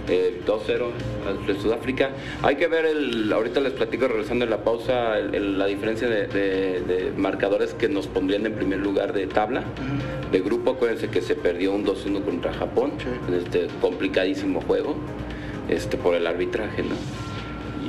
Eh, 0.09 0.41
2-0 0.45 0.91
al- 1.27 1.45
de 1.45 1.59
Sudáfrica. 1.61 2.11
Hay 2.41 2.55
que 2.55 2.67
ver, 2.67 2.85
el, 2.85 3.31
ahorita 3.33 3.59
les 3.59 3.73
platico 3.73 4.07
regresando 4.07 4.45
en 4.45 4.51
la 4.51 4.63
pausa, 4.63 5.17
el- 5.19 5.35
el- 5.35 5.59
la 5.59 5.65
diferencia 5.65 6.07
de, 6.07 6.27
de- 6.27 6.79
de 6.81 7.11
marcadores 7.17 7.73
que 7.73 7.89
nos 7.89 8.07
pondrían 8.07 8.45
en 8.45 8.53
primer 8.53 8.79
lugar 8.79 9.11
de 9.11 9.27
tabla. 9.27 9.63
De 10.31 10.39
grupo, 10.39 10.71
acuérdense 10.71 11.09
que 11.09 11.21
se 11.21 11.35
perdió 11.35 11.73
un 11.73 11.83
2-1 11.85 12.21
contra 12.23 12.53
Japón, 12.53 12.91
Sí. 12.99 13.05
en 13.27 13.33
este 13.33 13.67
complicadísimo 13.81 14.61
juego, 14.61 14.95
este 15.67 15.97
por 15.97 16.15
el 16.15 16.25
arbitraje, 16.25 16.83
¿no? 16.83 16.95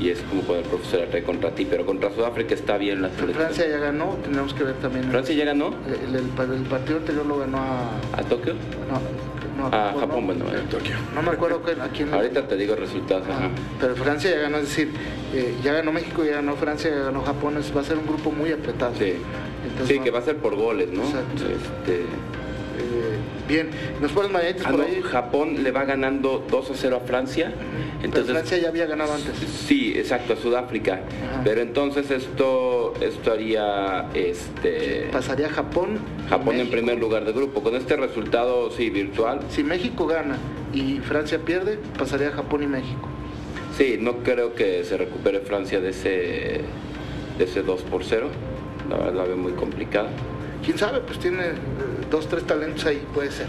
Y 0.03 0.11
es 0.11 0.21
como 0.23 0.43
cuando 0.43 0.65
el 0.65 0.69
profesor 0.71 1.03
atrae 1.03 1.23
contra 1.23 1.51
ti, 1.53 1.67
pero 1.69 1.85
contra 1.87 2.11
Sudáfrica 2.13 2.55
está 2.55 2.79
bien 2.79 3.01
la 3.03 3.11
selección. 3.11 3.35
Francia 3.47 3.69
ya 3.69 3.79
ganó, 3.79 4.17
tenemos 4.25 4.55
que 4.55 4.65
ver 4.65 4.75
también. 4.75 5.05
¿Francia 5.11 5.35
ya 5.37 5.45
ganó 5.45 5.73
El, 5.87 6.15
el- 6.17 6.53
el 6.53 6.63
partido 6.67 6.99
anterior 6.99 7.27
lo 7.27 7.39
ganó 7.39 7.59
a. 7.59 7.91
a 8.17 8.23
Tokio? 8.25 8.55
No, 8.55 9.01
no, 9.59 9.67
A 9.67 9.93
Japón, 9.99 10.09
no. 10.21 10.21
bueno, 10.45 10.45
eh. 10.57 10.63
Tokio. 10.71 10.95
No 11.15 11.23
me 11.23 11.31
acuerdo 11.31 11.61
a 11.83 11.89
quién. 11.89 12.13
Ahorita 12.15 12.47
te 12.47 12.57
digo 12.57 12.75
resultados. 12.77 13.25
Pero 13.81 13.95
Francia 13.97 14.31
ya 14.31 14.39
ganó, 14.39 14.59
es 14.59 14.65
decir, 14.69 14.93
eh, 15.35 15.55
ya 15.63 15.73
ganó 15.73 15.93
México, 15.93 16.25
ya 16.25 16.33
ganó 16.37 16.55
Francia, 16.57 16.91
ya 16.91 17.05
ganó 17.05 17.23
Japón, 17.23 17.57
es- 17.59 17.77
va 17.77 17.81
a 17.81 17.85
ser 17.85 17.99
un 17.99 18.07
grupo 18.07 18.31
muy 18.31 18.53
apretado. 18.53 18.95
Sí. 18.99 19.15
Entonces, 19.67 19.97
sí, 19.97 20.03
que 20.03 20.11
va 20.11 20.21
a 20.21 20.23
ser 20.23 20.37
por 20.37 20.55
goles, 20.57 20.89
¿no? 20.91 21.03
Exacto. 21.03 21.43
Este, 21.45 22.05
bien, 23.49 23.71
nos 24.01 24.13
pones 24.13 24.31
mañanitas 24.31 24.67
ah, 24.67 24.71
por 24.71 24.81
no, 24.81 24.87
ahí. 24.87 25.01
Japón 25.03 25.63
le 25.65 25.71
va 25.73 25.85
ganando 25.85 26.45
2 26.49 26.71
a 26.71 26.75
0 26.75 27.01
a 27.03 27.07
Francia. 27.07 27.53
Pero 27.57 28.05
Entonces, 28.05 28.31
Francia 28.33 28.59
ya 28.59 28.69
había 28.69 28.87
ganado 28.87 29.15
antes. 29.15 29.35
sí, 29.39 29.95
exacto, 29.97 30.35
a 30.35 30.37
Sudáfrica. 30.37 30.95
Ajá. 30.95 31.41
Pero 31.43 31.61
entonces 31.63 32.11
esto, 32.11 32.95
esto 33.01 33.33
haría 33.33 34.09
este, 34.15 35.09
Pasaría 35.11 35.49
Japón. 35.49 35.99
Japón 36.29 36.57
en 36.61 36.69
primer 36.71 36.99
lugar 36.99 37.25
de 37.25 37.33
grupo. 37.33 37.63
Con 37.63 37.75
este 37.75 37.97
resultado, 37.97 38.71
sí, 38.71 38.91
virtual, 38.91 39.41
Si 39.51 39.65
México 39.65 40.07
gana 40.07 40.37
y 40.73 40.99
Francia 40.99 41.39
pierde, 41.39 41.79
pasaría 41.99 42.31
Japón 42.31 42.63
y 42.63 42.67
México. 42.67 43.09
sí, 43.77 43.97
no 43.99 44.19
creo 44.19 44.55
que 44.55 44.85
se 44.85 44.97
recupere 44.97 45.41
Francia 45.41 45.81
de 45.81 45.91
ese, 45.91 46.61
de 47.39 47.45
ese 47.45 47.63
2 47.63 47.83
por 47.83 48.05
0. 48.05 48.29
La 48.91 48.97
verdad 48.99 49.15
la 49.15 49.25
veo 49.25 49.37
muy 49.37 49.53
complicada. 49.53 50.09
Quién 50.65 50.77
sabe, 50.79 51.01
pues 51.01 51.19
tiene 51.19 51.45
dos, 52.11 52.29
tres 52.29 52.45
talentos 52.45 52.85
ahí, 52.87 53.03
puede 53.15 53.31
ser. 53.31 53.49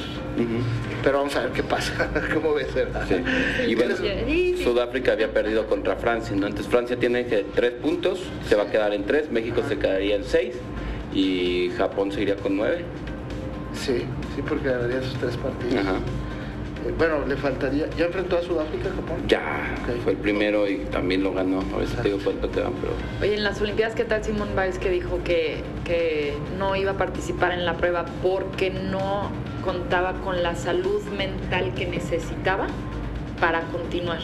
Pero 1.04 1.18
vamos 1.20 1.36
a 1.36 1.42
ver 1.44 1.52
qué 1.52 1.64
pasa, 1.64 2.10
cómo 2.34 2.58
ser. 2.60 2.90
Sí. 3.08 3.72
Y 3.72 3.76
bueno. 3.76 3.96
Sudáfrica 4.64 5.14
había 5.14 5.34
perdido 5.34 5.68
contra 5.68 5.96
Francia, 5.96 6.36
¿no? 6.36 6.48
Entonces 6.48 6.72
Francia 6.72 6.98
tiene 6.98 7.26
que 7.26 7.46
tres 7.56 7.72
puntos, 7.72 8.20
se 8.48 8.56
va 8.56 8.64
a 8.64 8.72
quedar 8.72 8.94
en 8.94 9.06
tres, 9.06 9.32
México 9.32 9.62
se 9.68 9.78
quedaría 9.78 10.16
en 10.16 10.24
seis 10.24 10.56
y 11.14 11.72
Japón 11.78 12.12
se 12.12 12.22
iría 12.22 12.36
con 12.36 12.58
nueve. 12.58 12.84
Sí, 13.74 14.04
sí, 14.36 14.42
porque 14.48 14.70
ganaría 14.70 15.00
esos 15.00 15.14
tres 15.16 15.38
partidos. 15.38 15.76
Ajá. 15.76 16.00
Bueno, 16.98 17.26
le 17.26 17.36
faltaría. 17.36 17.88
¿Ya 17.98 18.06
enfrentó 18.06 18.38
a 18.38 18.42
Sudáfrica, 18.42 18.90
Japón? 18.90 19.18
Ya, 19.28 19.76
fue 20.04 20.14
el 20.14 20.18
primero 20.18 20.68
y 20.68 20.78
también 20.92 21.24
lo 21.24 21.34
ganó. 21.34 21.62
A 21.74 21.78
veces 21.78 21.96
te 21.98 22.04
digo 22.10 22.20
cuánto 22.24 22.52
quedan, 22.52 22.74
pero 22.82 22.94
Oye, 23.22 23.36
en 23.36 23.44
las 23.44 23.62
Olimpiadas, 23.62 23.96
¿qué 23.96 24.06
tal 24.06 24.24
Simón 24.24 24.50
Biles 24.56 24.80
que 24.80 24.90
dijo 24.90 25.20
que, 25.24 25.62
que 25.86 26.34
no 26.58 26.76
iba 26.76 26.92
a 26.92 26.98
participar 26.98 27.52
en 27.54 27.66
la 27.66 27.76
prueba 27.78 28.06
porque 28.22 28.70
no 28.72 29.30
contaba 29.64 30.14
con 30.22 30.42
la 30.44 30.56
salud 30.56 31.02
mental 31.18 31.74
que 31.76 31.86
necesitaba 31.86 32.68
para 33.40 33.62
continuar? 33.72 34.20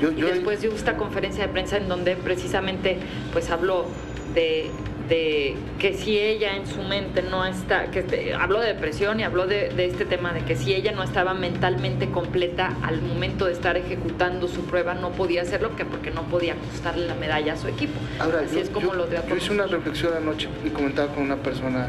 Yo- 0.00 0.10
y 0.12 0.16
yo- 0.16 0.26
después 0.28 0.60
dio 0.60 0.72
esta 0.72 0.96
conferencia 0.96 1.46
de 1.46 1.52
prensa 1.52 1.76
en 1.76 1.88
donde 1.88 2.16
precisamente 2.16 2.98
pues 3.32 3.50
habló 3.50 3.86
de, 4.34 4.70
de 5.08 5.54
que 5.78 5.92
si 5.94 6.18
ella 6.18 6.56
en 6.56 6.66
su 6.66 6.82
mente 6.82 7.22
no 7.22 7.44
está, 7.44 7.90
que 7.90 7.98
este- 8.00 8.32
habló 8.34 8.60
de 8.60 8.68
depresión 8.68 9.20
y 9.20 9.22
habló 9.24 9.46
de, 9.46 9.68
de 9.68 9.86
este 9.86 10.04
tema 10.06 10.32
de 10.32 10.40
que 10.44 10.56
si 10.56 10.72
ella 10.74 10.92
no 10.92 11.02
estaba 11.02 11.34
mentalmente 11.34 12.10
completa 12.10 12.74
al 12.82 13.02
momento 13.02 13.44
de 13.44 13.52
estar 13.52 13.76
ejecutando 13.76 14.48
su 14.48 14.62
prueba 14.64 14.94
no 14.94 15.10
podía 15.12 15.42
hacerlo 15.42 15.76
que 15.76 15.84
porque 15.84 16.10
no 16.10 16.22
podía 16.22 16.54
costarle 16.54 17.06
la 17.06 17.14
medalla 17.14 17.52
a 17.52 17.56
su 17.56 17.68
equipo. 17.68 17.92
Ahora, 18.18 18.40
Así 18.46 18.54
yo, 18.56 18.60
es 18.62 18.70
como 18.70 18.88
yo- 18.88 18.94
lo 18.94 19.06
de 19.06 19.18
yo 19.28 19.36
hice 19.36 19.52
una 19.52 19.66
reflexión 19.66 20.14
anoche 20.14 20.48
y 20.64 20.70
comentaba 20.70 21.12
con 21.12 21.24
una 21.24 21.36
persona 21.36 21.88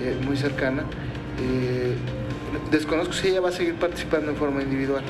eh, 0.00 0.16
muy 0.24 0.36
cercana. 0.36 0.84
Eh, 1.40 1.94
desconozco 2.70 3.12
si 3.12 3.28
ella 3.28 3.40
va 3.40 3.50
a 3.50 3.52
seguir 3.52 3.74
participando 3.74 4.30
en 4.30 4.36
forma 4.36 4.62
individual. 4.62 5.02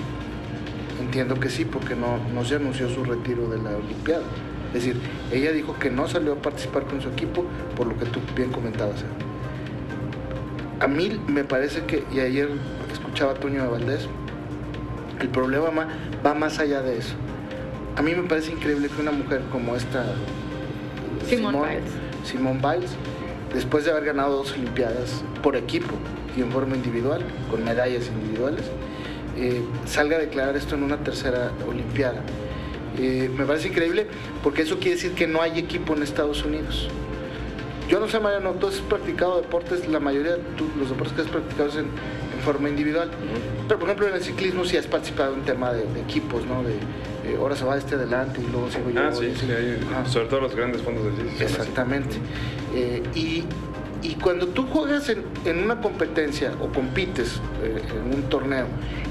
Entiendo 1.00 1.38
que 1.38 1.48
sí, 1.50 1.64
porque 1.64 1.94
no, 1.94 2.18
no 2.34 2.44
se 2.44 2.56
anunció 2.56 2.88
su 2.88 3.04
retiro 3.04 3.48
de 3.48 3.58
la 3.58 3.76
Olimpiada. 3.76 4.22
Es 4.74 4.84
decir, 4.84 4.96
ella 5.32 5.52
dijo 5.52 5.76
que 5.78 5.88
no 5.90 6.08
salió 6.08 6.32
a 6.32 6.36
participar 6.36 6.84
con 6.84 7.00
su 7.00 7.08
equipo, 7.08 7.44
por 7.76 7.86
lo 7.86 7.96
que 7.96 8.06
tú 8.06 8.20
bien 8.36 8.50
comentabas. 8.50 9.02
¿eh? 9.02 9.04
A 10.80 10.88
mí 10.88 11.20
me 11.28 11.44
parece 11.44 11.82
que, 11.84 12.04
y 12.12 12.20
ayer 12.20 12.48
escuchaba 12.92 13.32
a 13.32 13.34
Toño 13.34 13.62
de 13.62 13.68
Valdés, 13.68 14.08
el 15.20 15.28
problema 15.28 15.70
ma- 15.70 15.88
va 16.26 16.34
más 16.34 16.58
allá 16.58 16.82
de 16.82 16.98
eso. 16.98 17.14
A 17.96 18.02
mí 18.02 18.14
me 18.14 18.24
parece 18.24 18.50
increíble 18.52 18.88
que 18.88 19.00
una 19.00 19.12
mujer 19.12 19.42
como 19.52 19.76
esta 19.76 20.04
Simone 21.28 21.56
Simone- 21.58 21.68
Biles. 21.76 21.92
Simone 22.24 22.60
Biles, 22.60 22.90
después 23.54 23.84
de 23.84 23.92
haber 23.92 24.04
ganado 24.06 24.36
dos 24.36 24.52
Olimpiadas 24.52 25.22
por 25.42 25.54
equipo 25.54 25.94
y 26.36 26.40
en 26.40 26.50
forma 26.50 26.74
individual, 26.74 27.22
con 27.48 27.62
medallas 27.64 28.08
individuales, 28.08 28.64
eh, 29.36 29.62
salga 29.86 30.16
a 30.16 30.20
declarar 30.20 30.56
esto 30.56 30.74
en 30.74 30.82
una 30.82 30.96
tercera 30.98 31.52
Olimpiada. 31.68 32.20
Eh, 32.98 33.30
me 33.36 33.44
parece 33.44 33.68
increíble 33.68 34.06
porque 34.42 34.62
eso 34.62 34.76
quiere 34.78 34.92
decir 34.96 35.12
que 35.12 35.26
no 35.26 35.42
hay 35.42 35.58
equipo 35.58 35.94
en 35.94 36.02
Estados 36.02 36.44
Unidos. 36.44 36.88
Yo 37.88 38.00
no 38.00 38.08
sé, 38.08 38.18
Mariano, 38.18 38.52
tú 38.52 38.68
has 38.68 38.76
practicado 38.76 39.40
deportes, 39.40 39.86
la 39.88 40.00
mayoría 40.00 40.32
de 40.36 40.42
los 40.78 40.88
deportes 40.88 41.12
que 41.14 41.22
has 41.22 41.28
practicado 41.28 41.68
es 41.68 41.74
en, 41.76 41.84
en 41.84 42.40
forma 42.44 42.68
individual. 42.70 43.10
Pero, 43.68 43.78
por 43.78 43.88
ejemplo, 43.88 44.08
en 44.08 44.14
el 44.14 44.22
ciclismo 44.22 44.64
sí 44.64 44.76
has 44.78 44.86
participado 44.86 45.34
en 45.34 45.42
tema 45.42 45.72
de, 45.72 45.84
de 45.86 46.00
equipos, 46.00 46.46
¿no? 46.46 46.62
De 46.62 46.72
eh, 46.72 47.36
ahora 47.38 47.56
se 47.56 47.64
va 47.64 47.76
este 47.76 47.94
adelante 47.96 48.40
y 48.46 48.50
luego 48.50 48.70
sigo 48.70 48.90
yo. 48.90 49.00
Ah, 49.00 49.10
sí, 49.12 49.32
sí, 49.38 49.46
hay- 49.50 49.78
sobre 50.10 50.26
todo 50.28 50.40
los 50.42 50.54
grandes 50.54 50.80
fondos 50.82 51.04
de 51.04 51.30
así. 51.30 51.42
Exactamente. 51.42 52.16
Eh, 52.74 53.02
y, 53.14 53.44
y 54.04 54.16
cuando 54.16 54.48
tú 54.48 54.66
juegas 54.66 55.08
en, 55.08 55.24
en 55.46 55.64
una 55.64 55.80
competencia 55.80 56.52
o 56.60 56.68
compites 56.68 57.40
eh, 57.62 57.82
en 57.90 58.14
un 58.14 58.22
torneo 58.24 58.66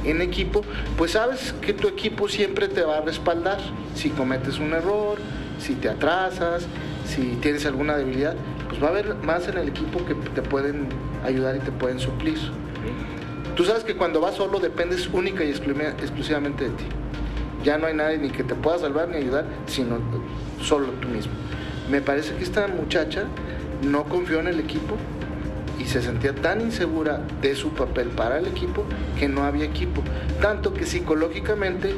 en 0.06 0.22
equipo, 0.22 0.62
pues 0.98 1.12
sabes 1.12 1.54
que 1.62 1.74
tu 1.74 1.88
equipo 1.88 2.30
siempre 2.30 2.68
te 2.68 2.84
va 2.84 3.00
a 3.00 3.02
respaldar 3.02 3.58
si 3.96 4.12
cometes 4.12 4.60
un 4.60 4.72
error, 4.74 5.18
si 5.58 5.74
te 5.74 5.90
atrasas, 5.90 6.68
si 7.08 7.38
tienes 7.42 7.66
alguna 7.66 7.98
debilidad, 7.98 8.36
pues 8.70 8.82
va 8.82 8.88
a 8.88 8.90
haber 8.92 9.16
más 9.16 9.48
en 9.48 9.58
el 9.58 9.68
equipo 9.68 10.06
que 10.06 10.14
te 10.14 10.44
pueden 10.44 10.88
ayudar 11.26 11.56
y 11.56 11.60
te 11.60 11.72
pueden 11.72 12.00
suplir. 12.00 12.38
Tú 13.56 13.66
sabes 13.66 13.84
que 13.84 13.96
cuando 13.96 14.22
vas 14.22 14.36
solo 14.36 14.60
dependes 14.60 15.10
única 15.12 15.44
y 15.44 15.50
exclusivamente 15.50 16.66
de 16.66 16.70
ti. 16.72 16.86
Ya 17.64 17.78
no 17.78 17.88
hay 17.88 17.96
nadie 17.96 18.18
ni 18.20 18.30
que 18.30 18.44
te 18.44 18.56
pueda 18.56 18.78
salvar 18.78 19.10
ni 19.10 19.18
ayudar, 19.18 19.46
sino 19.66 20.00
solo 20.62 20.90
tú 21.02 21.08
mismo. 21.08 21.34
Me 21.90 22.02
parece 22.02 22.36
que 22.36 22.44
esta 22.44 22.68
muchacha 22.68 23.26
no 23.84 24.06
confió 24.06 24.40
en 24.40 24.48
el 24.48 24.60
equipo 24.60 24.98
y 25.80 25.86
se 25.86 26.02
sentía 26.02 26.34
tan 26.34 26.62
insegura 26.62 27.22
de 27.42 27.56
su 27.56 27.70
papel 27.70 28.10
para 28.10 28.40
el 28.40 28.48
equipo 28.48 28.86
que 29.20 29.28
no 29.28 29.44
había 29.44 29.66
equipo. 29.66 30.04
Tanto 30.42 30.74
que 30.74 30.86
psicológicamente 30.86 31.94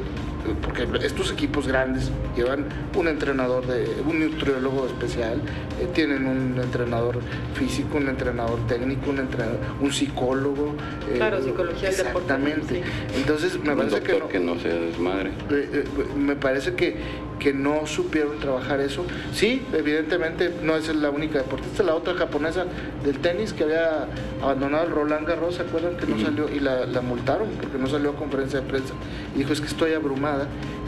porque 0.54 0.86
estos 1.02 1.30
equipos 1.32 1.66
grandes 1.66 2.10
llevan 2.36 2.66
un 2.94 3.08
entrenador, 3.08 3.66
de, 3.66 3.86
un 4.06 4.20
nutriólogo 4.20 4.86
especial, 4.86 5.40
eh, 5.80 5.88
tienen 5.94 6.26
un 6.26 6.58
entrenador 6.60 7.20
físico, 7.54 7.98
un 7.98 8.08
entrenador 8.08 8.58
técnico, 8.66 9.10
un, 9.10 9.18
entrenador, 9.18 9.58
un 9.80 9.92
psicólogo. 9.92 10.74
Eh, 11.10 11.16
claro, 11.16 11.42
psicología 11.42 11.90
del 11.90 11.98
deporte. 11.98 12.32
Exactamente. 12.32 12.82
Entonces, 13.16 13.58
me 13.62 13.76
parece 13.76 14.00
que 14.00 14.18
no, 14.18 14.28
que 14.28 14.40
no 14.40 14.58
sea 14.58 14.74
desmadre. 14.74 15.30
Eh, 15.50 15.84
me 16.16 16.36
parece 16.36 16.74
que, 16.74 16.96
que 17.38 17.52
no 17.52 17.86
supieron 17.86 18.38
trabajar 18.38 18.80
eso. 18.80 19.04
Sí, 19.32 19.62
evidentemente 19.72 20.52
no 20.62 20.76
es 20.76 20.94
la 20.94 21.10
única 21.10 21.38
deportista, 21.38 21.82
la 21.82 21.94
otra 21.94 22.14
japonesa 22.14 22.66
del 23.04 23.18
tenis 23.18 23.52
que 23.52 23.64
había 23.64 24.06
abandonado 24.42 24.84
el 24.84 24.90
Roland 24.90 25.26
Garros, 25.26 25.56
¿se 25.56 25.62
acuerdan 25.62 25.96
que 25.96 26.06
no 26.06 26.18
salió? 26.18 26.48
Y 26.52 26.60
la, 26.60 26.86
la 26.86 27.00
multaron 27.00 27.48
porque 27.60 27.78
no 27.78 27.86
salió 27.86 28.10
a 28.10 28.16
conferencia 28.16 28.60
de 28.60 28.66
prensa. 28.66 28.94
Y 29.34 29.38
dijo, 29.38 29.52
es 29.52 29.60
que 29.60 29.66
estoy 29.66 29.92
abrumada 29.92 30.35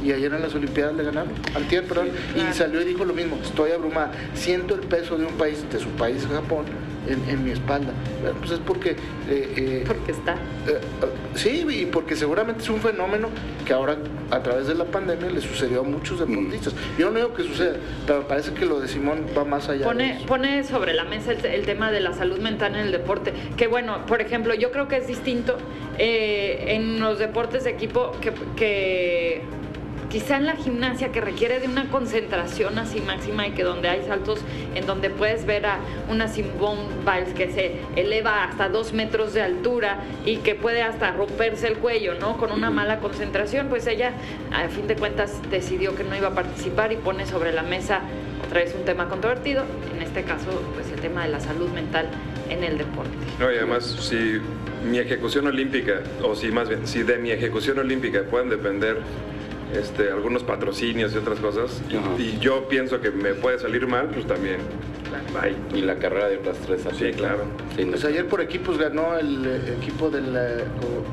y 0.03 0.13
ayer 0.13 0.33
en 0.33 0.43
las 0.43 0.55
Olimpiadas 0.55 0.95
le 0.95 1.05
ganaron, 1.05 1.33
antier, 1.55 1.85
perdón, 1.85 2.09
y 2.37 2.53
salió 2.55 2.81
y 2.81 2.85
dijo 2.85 3.05
lo 3.05 3.15
mismo, 3.15 3.39
estoy 3.43 3.73
abrumada, 3.73 4.13
siento 4.35 4.75
el 4.75 4.81
peso 4.81 5.17
de 5.19 5.27
un 5.27 5.35
país, 5.35 5.65
de 5.71 5.79
su 5.79 5.89
país 5.91 6.27
Japón, 6.27 6.67
en, 7.09 7.45
mi 7.45 7.51
espalda. 7.51 7.93
pues 8.39 8.53
es 8.53 8.59
porque... 8.61 8.91
Eh, 9.29 9.55
eh, 9.57 9.85
porque 9.87 10.13
está. 10.13 10.35
Eh, 10.67 10.81
sí, 11.35 11.65
y 11.69 11.87
porque 11.87 12.17
seguramente 12.17 12.63
es 12.63 12.69
un 12.69 12.81
fenómeno 12.81 13.29
que 13.65 13.73
ahora 13.73 13.97
a 14.31 14.43
través 14.43 14.67
de 14.67 14.75
la 14.75 14.85
pandemia 14.85 15.31
le 15.31 15.41
sucedió 15.41 15.81
a 15.81 15.83
muchos 15.83 16.21
deportistas. 16.21 16.75
Mm. 16.75 17.01
Yo 17.01 17.11
no 17.11 17.17
digo 17.17 17.35
que 17.35 17.43
suceda, 17.43 17.77
pero 18.07 18.27
parece 18.27 18.53
que 18.53 18.67
lo 18.67 18.81
de 18.81 18.89
Simón 18.89 19.27
va 19.37 19.45
más 19.45 19.69
allá. 19.69 19.85
Pone, 19.85 20.21
pone 20.27 20.65
sobre 20.65 20.95
la 20.95 21.05
mesa 21.05 21.33
el, 21.33 21.65
tema 21.65 21.91
de 21.91 22.01
la 22.01 22.13
salud 22.13 22.39
mental 22.39 22.75
en 22.75 22.87
el 22.87 22.93
deporte, 22.93 23.33
que 23.57 23.67
bueno, 23.67 24.07
por 24.07 24.21
ejemplo, 24.21 24.55
yo 24.55 24.71
creo 24.71 24.89
que 24.89 24.97
es 24.97 25.07
distinto 25.07 25.57
en 25.99 27.01
los 27.01 27.19
deportes 27.19 27.65
de 27.65 27.71
equipo 27.71 28.13
que, 28.21 28.33
que 28.57 29.43
quizá 30.11 30.39
en 30.39 30.47
la 30.47 30.57
gimnasia 30.57 31.13
que 31.13 31.21
requiere 31.21 31.61
de 31.61 31.69
una 31.69 31.89
concentración 31.91 32.79
así 32.79 33.01
máxima 33.01 33.47
y 33.47 33.53
que 33.53 33.63
donde 33.63 33.89
hay 33.89 34.05
saltos 34.07 34.41
en 34.75 34.87
donde 34.87 35.11
puedes 35.11 35.45
ver 35.45 35.67
a 35.67 35.79
una 36.09 36.29
Simone 36.29 36.83
Biles 37.05 37.35
que 37.35 37.53
se 37.53 37.77
eleva 37.97 38.45
hasta 38.45 38.69
dos 38.69 38.93
metros 38.93 39.35
de 39.35 39.43
altura 39.43 39.99
y 40.25 40.39
que 40.39 40.55
puede 40.55 40.83
hasta 40.83 41.13
romperse 41.13 41.69
el 41.69 41.79
cuello, 41.79 42.15
¿no? 42.15 42.37
Con 42.39 42.53
una 42.53 42.71
mala 42.71 43.01
concentración, 43.01 43.69
pues 43.69 43.87
ella 43.87 44.13
a 44.53 44.69
fin 44.69 44.87
de 44.87 44.97
cuentas 44.97 45.41
decidió 45.51 45.95
que 45.95 46.05
no 46.05 46.17
iba 46.17 46.29
a 46.29 46.35
participar 46.35 46.93
y 46.93 46.97
pone 46.97 47.27
sobre 47.27 47.53
la 47.53 47.63
mesa 47.63 48.01
otra 48.47 48.61
vez 48.61 48.75
un 48.75 48.85
tema 48.85 49.09
controvertido, 49.09 49.65
en 49.95 50.03
este 50.03 50.23
caso 50.23 50.47
pues 50.75 50.91
el 50.91 51.01
tema 51.01 51.25
de 51.25 51.33
la 51.33 51.41
salud 51.41 51.69
mental 51.71 52.07
en 52.49 52.65
el 52.65 52.79
deporte. 52.79 53.11
No, 53.39 53.53
y 53.53 53.57
además 53.57 53.85
si 53.85 54.41
mi 54.89 54.99
ejecución 54.99 55.47
olímpica, 55.47 56.01
o 56.23 56.35
si 56.35 56.51
más 56.51 56.69
bien, 56.69 56.87
si 56.87 57.03
de 57.03 57.19
mi 57.19 57.31
ejecución 57.31 57.79
olímpica 57.79 58.23
pueden 58.23 58.49
depender 58.49 58.99
este, 59.75 60.11
algunos 60.11 60.43
patrocinios 60.43 61.15
y 61.15 61.19
otras 61.19 61.39
cosas, 61.39 61.83
y, 62.19 62.39
yo 62.39 62.69
pienso 62.69 63.01
que 63.01 63.11
me 63.11 63.35
puede 63.35 63.59
salir 63.59 63.87
mal, 63.87 64.09
pues 64.09 64.27
también. 64.27 64.61
Y 65.75 65.83
la 65.83 65.97
carrera 65.97 66.29
de 66.29 66.37
otras 66.39 66.59
tres 66.59 66.83
Sí, 66.99 67.13
claro. 67.13 67.45
pues 67.77 68.05
ayer 68.05 68.27
por 68.27 68.41
equipos 68.41 68.79
ganó 68.79 69.17
el, 69.17 69.47
equipo 69.81 70.11
del 70.11 70.35
eh, 70.37 70.65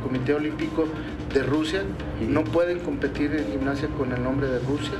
Comité 0.04 0.34
Olímpico 0.34 0.88
de 1.34 1.44
Rusia. 1.44 1.84
No 2.22 2.44
pueden 2.44 2.80
competir 2.80 3.32
en 3.36 3.48
gimnasia 3.52 3.88
con 3.98 4.12
el 4.12 4.22
nombre 4.22 4.48
de 4.48 4.60
Rusia. 4.60 4.96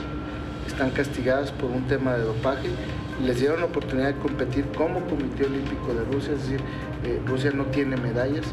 Están 0.66 0.92
castigadas 0.92 1.52
por 1.52 1.72
un 1.72 1.88
tema 1.88 2.16
de 2.16 2.24
dopaje 2.24 2.70
les 3.24 3.40
dieron 3.40 3.60
la 3.60 3.66
oportunidad 3.68 4.08
de 4.08 4.20
competir 4.20 4.66
como 4.78 5.02
Comité 5.02 5.46
Olímpico 5.46 5.94
de 5.94 6.04
Rusia, 6.06 6.34
es 6.34 6.44
decir, 6.44 6.60
eh, 7.06 7.22
Rusia 7.26 7.52
no 7.52 7.66
tiene 7.66 7.98
medallas. 7.98 8.46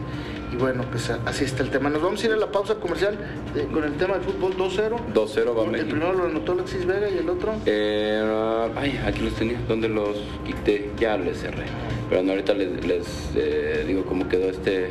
Y 0.52 0.56
bueno, 0.56 0.84
pues 0.90 1.10
así 1.10 1.44
está 1.44 1.62
el 1.62 1.70
tema. 1.70 1.88
Nos 1.88 2.02
vamos 2.02 2.22
a 2.22 2.26
ir 2.26 2.32
a 2.32 2.36
la 2.36 2.52
pausa 2.52 2.74
comercial 2.74 3.16
eh, 3.56 3.66
con 3.72 3.84
el 3.84 3.94
tema 3.94 4.14
del 4.14 4.22
fútbol 4.22 4.54
2-0. 4.56 5.12
2-0 5.14 5.58
va 5.58 5.78
El 5.78 5.86
primero 5.86 6.12
lo 6.12 6.24
anotó 6.26 6.52
Alexis 6.52 6.84
Vega 6.84 7.08
y 7.08 7.18
el 7.18 7.28
otro. 7.30 7.54
Eh, 7.64 8.70
ay, 8.76 9.00
aquí 9.06 9.22
los 9.22 9.34
tenía. 9.34 9.58
¿Dónde 9.66 9.88
los 9.88 10.18
quité? 10.44 10.90
Ya 10.98 11.16
les 11.16 11.38
cerré. 11.38 11.64
Pero 12.10 12.22
no, 12.22 12.32
ahorita 12.32 12.52
les, 12.52 12.84
les 12.84 13.86
digo 13.86 14.04
cómo 14.04 14.28
quedó 14.28 14.50
este 14.50 14.90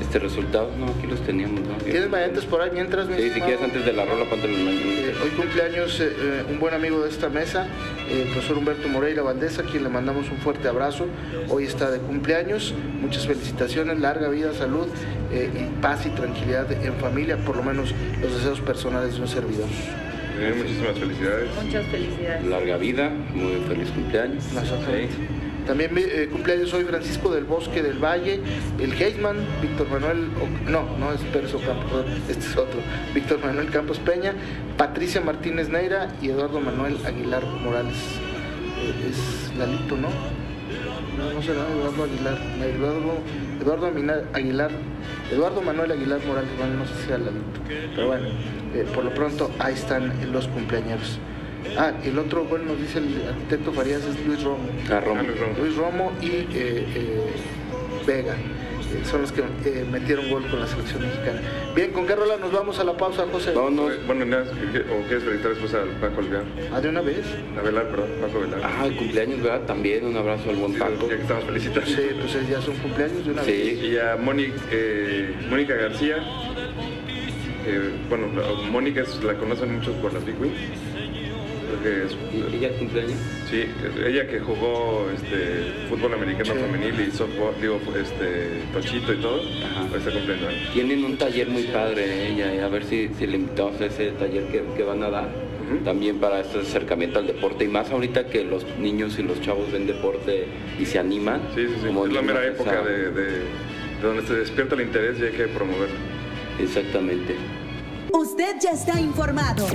este 0.00 0.18
resultado. 0.18 0.70
No, 0.78 0.86
aquí 0.86 1.06
los 1.06 1.20
teníamos. 1.20 1.60
¿no? 1.60 1.74
¿Tienes 1.76 2.10
variantes 2.10 2.44
por 2.44 2.60
ahí 2.60 2.70
mientras? 2.72 3.06
Sí, 3.06 3.30
si 3.30 3.40
quieres 3.40 3.62
antes 3.62 3.84
de 3.84 3.92
la 3.92 4.04
rola, 4.04 4.24
ponte 4.28 4.48
los 4.48 4.58
eh, 4.58 5.14
Hoy 5.22 5.30
cumpleaños 5.30 6.00
eh, 6.00 6.12
eh, 6.18 6.44
un 6.48 6.58
buen 6.58 6.74
amigo 6.74 7.02
de 7.02 7.10
esta 7.10 7.28
mesa, 7.28 7.66
el 8.10 8.28
profesor 8.32 8.58
Humberto 8.58 8.88
Moreira 8.88 9.22
Valdesa, 9.22 9.62
a 9.62 9.64
quien 9.64 9.84
le 9.84 9.88
mandamos 9.88 10.30
un 10.30 10.38
fuerte 10.38 10.68
abrazo. 10.68 11.06
Hoy 11.48 11.64
está 11.64 11.90
de 11.90 11.98
cumpleaños. 11.98 12.74
Muchas 13.00 13.26
felicitaciones, 13.26 13.98
larga 14.00 14.28
vida, 14.28 14.52
salud 14.54 14.88
y 15.32 15.80
paz 15.80 16.06
y 16.06 16.10
tranquilidad 16.10 16.70
en 16.72 16.94
familia, 16.94 17.36
por 17.38 17.56
lo 17.56 17.62
menos 17.62 17.94
los 18.20 18.34
deseos 18.34 18.60
personales 18.60 19.14
de 19.16 19.22
un 19.22 19.28
servidor. 19.28 19.68
muchísimas 20.56 20.98
felicidades. 20.98 21.48
Muchas 21.62 21.86
felicidades. 21.86 22.44
Larga 22.46 22.76
vida, 22.76 23.10
muy 23.10 23.60
feliz 23.68 23.90
cumpleaños. 23.90 24.44
También 25.68 25.90
eh, 25.98 26.30
cumpleaños 26.32 26.72
hoy 26.72 26.84
Francisco 26.84 27.30
del 27.30 27.44
Bosque 27.44 27.82
del 27.82 28.02
Valle, 28.02 28.40
el 28.80 28.90
Heisman, 28.90 29.36
Víctor 29.60 29.86
Manuel, 29.90 30.30
no, 30.66 30.96
no 30.96 31.12
es 31.12 31.20
Pérez 31.30 31.52
Campos, 31.52 32.06
este 32.26 32.42
es 32.42 32.56
otro, 32.56 32.80
Víctor 33.14 33.38
Manuel 33.44 33.68
Campos 33.68 33.98
Peña, 33.98 34.32
Patricia 34.78 35.20
Martínez 35.20 35.68
Neira 35.68 36.08
y 36.22 36.30
Eduardo 36.30 36.58
Manuel 36.58 36.96
Aguilar 37.04 37.44
Morales. 37.44 37.98
Eh, 38.78 39.10
es 39.10 39.58
Lalito, 39.58 39.98
¿no? 39.98 40.08
No, 41.18 41.34
no 41.34 41.42
será 41.42 41.60
Eduardo 41.70 42.04
Aguilar, 42.04 42.38
Eduardo, 42.64 43.18
Eduardo 43.60 43.86
Aguilar, 44.32 44.70
Eduardo 45.30 45.60
Manuel 45.60 45.92
Aguilar 45.92 46.20
Morales, 46.26 46.50
bueno, 46.56 46.76
no 46.76 46.86
sé 46.86 46.94
si 46.94 47.08
era 47.08 47.18
Lalito, 47.18 47.60
pero 47.94 48.06
bueno, 48.06 48.28
eh, 48.74 48.86
por 48.94 49.04
lo 49.04 49.12
pronto 49.12 49.50
ahí 49.58 49.74
están 49.74 50.14
los 50.32 50.48
cumpleaños. 50.48 51.18
Ah, 51.76 51.92
el 52.04 52.18
otro, 52.18 52.44
bueno, 52.44 52.66
nos 52.66 52.80
dice 52.80 52.98
el 52.98 53.28
arquitecto 53.28 53.72
Farías 53.72 54.02
es 54.04 54.26
Luis 54.26 54.42
Romo. 54.42 54.68
Ah, 54.90 55.00
Romo. 55.00 55.22
Luis 55.58 55.76
Romo 55.76 56.12
y 56.20 56.26
eh, 56.26 56.46
eh, 56.54 57.32
Vega. 58.06 58.34
Eh, 58.34 59.04
son 59.04 59.20
los 59.20 59.32
que 59.32 59.42
metieron 59.92 60.30
gol 60.30 60.46
con 60.48 60.60
la 60.60 60.66
selección 60.66 61.02
mexicana. 61.02 61.42
Bien, 61.74 61.92
¿con 61.92 62.06
qué 62.06 62.16
rola 62.16 62.38
nos 62.38 62.50
vamos 62.50 62.78
a 62.78 62.84
la 62.84 62.96
pausa, 62.96 63.26
José? 63.30 63.52
No, 63.54 63.68
no, 63.68 63.90
bueno, 64.06 64.24
¿o 64.24 65.06
quieres 65.06 65.24
felicitar 65.24 65.50
después 65.50 65.74
al 65.74 65.88
Paco 66.00 66.22
Velar? 66.22 66.44
Ah, 66.72 66.80
¿de 66.80 66.88
una 66.88 67.02
vez? 67.02 67.26
A 67.58 67.62
Velar, 67.62 67.88
perdón, 67.90 68.08
Paco 68.22 68.40
Velar. 68.40 68.60
Ah, 68.64 68.86
el 68.86 68.96
cumpleaños, 68.96 69.42
¿verdad? 69.42 69.66
También 69.66 70.06
un 70.06 70.16
abrazo 70.16 70.48
al 70.48 70.56
buen 70.56 70.78
Paco. 70.78 71.02
Ya 71.02 71.16
que 71.16 71.22
estamos 71.22 71.44
felicitando. 71.44 71.86
Sí, 71.86 72.02
pues 72.18 72.48
ya 72.48 72.62
son 72.62 72.76
cumpleaños 72.76 73.26
de 73.26 73.32
una 73.32 73.42
sí. 73.44 73.50
vez. 73.50 73.84
Y 73.84 73.98
a 73.98 74.16
Mónica, 74.16 74.54
Mónica 75.50 75.74
García, 75.74 76.16
bueno, 78.08 78.28
Mónica 78.70 79.02
la 79.22 79.34
conocen 79.34 79.74
muchos 79.74 79.94
por 79.96 80.14
las 80.14 80.24
Big 80.24 80.36
¿Y 82.32 82.56
ella 82.56 82.70
cumpleaños? 82.78 83.18
Sí, 83.50 83.64
ella 84.04 84.26
que 84.26 84.40
jugó 84.40 85.06
este, 85.14 85.88
fútbol 85.88 86.14
americano 86.14 86.54
femenil 86.54 87.08
y 87.08 87.10
softball, 87.10 87.54
digo, 87.60 87.80
este, 87.96 88.62
tochito 88.72 89.12
y 89.12 89.16
todo, 89.16 89.40
está 89.96 90.10
cumpliendo 90.10 90.48
Tienen 90.72 91.04
un 91.04 91.16
taller 91.16 91.48
muy 91.48 91.64
padre 91.64 92.28
ella, 92.32 92.64
a 92.64 92.68
ver 92.68 92.84
si, 92.84 93.08
si 93.18 93.26
le 93.26 93.36
invitamos 93.36 93.80
a 93.80 93.86
ese 93.86 94.10
taller 94.12 94.44
que, 94.44 94.82
van 94.82 95.02
a 95.02 95.10
dar. 95.10 95.48
También 95.84 96.18
para 96.18 96.40
este 96.40 96.60
acercamiento 96.60 97.18
al 97.18 97.26
deporte 97.26 97.64
y 97.64 97.68
más 97.68 97.90
ahorita 97.90 98.26
que 98.28 98.42
los 98.42 98.64
niños 98.78 99.18
y 99.18 99.22
los 99.22 99.38
chavos 99.42 99.70
ven 99.70 99.86
deporte 99.86 100.46
y 100.78 100.86
se 100.86 100.98
animan. 100.98 101.42
Sí, 101.54 101.66
sí, 101.66 101.74
sí. 101.82 101.88
es 101.88 102.12
la 102.12 102.22
mera 102.22 102.46
época 102.46 102.82
de, 102.82 103.10
de, 103.10 103.26
de 103.26 103.40
donde 104.02 104.22
se 104.22 104.34
despierta 104.34 104.74
el 104.76 104.80
interés 104.82 105.20
y 105.20 105.24
hay 105.24 105.32
que 105.32 105.46
promoverlo. 105.48 105.96
Exactamente. 106.58 107.34
Usted 108.12 108.56
ya 108.60 108.70
está 108.70 109.00
informado. 109.00 109.66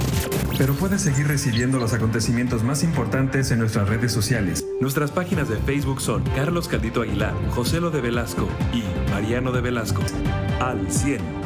Pero 0.57 0.73
puede 0.73 0.99
seguir 0.99 1.27
recibiendo 1.27 1.79
los 1.79 1.93
acontecimientos 1.93 2.63
más 2.63 2.83
importantes 2.83 3.51
en 3.51 3.59
nuestras 3.59 3.87
redes 3.89 4.11
sociales. 4.11 4.65
Nuestras 4.79 5.11
páginas 5.11 5.49
de 5.49 5.57
Facebook 5.57 6.01
son 6.01 6.23
Carlos 6.35 6.67
Caldito 6.67 7.01
Aguilar, 7.01 7.33
José 7.51 7.79
Lo 7.79 7.91
de 7.91 8.01
Velasco 8.01 8.47
y 8.73 8.83
Mariano 9.11 9.51
de 9.51 9.61
Velasco. 9.61 10.01
Al 10.59 10.91
100. 10.91 11.42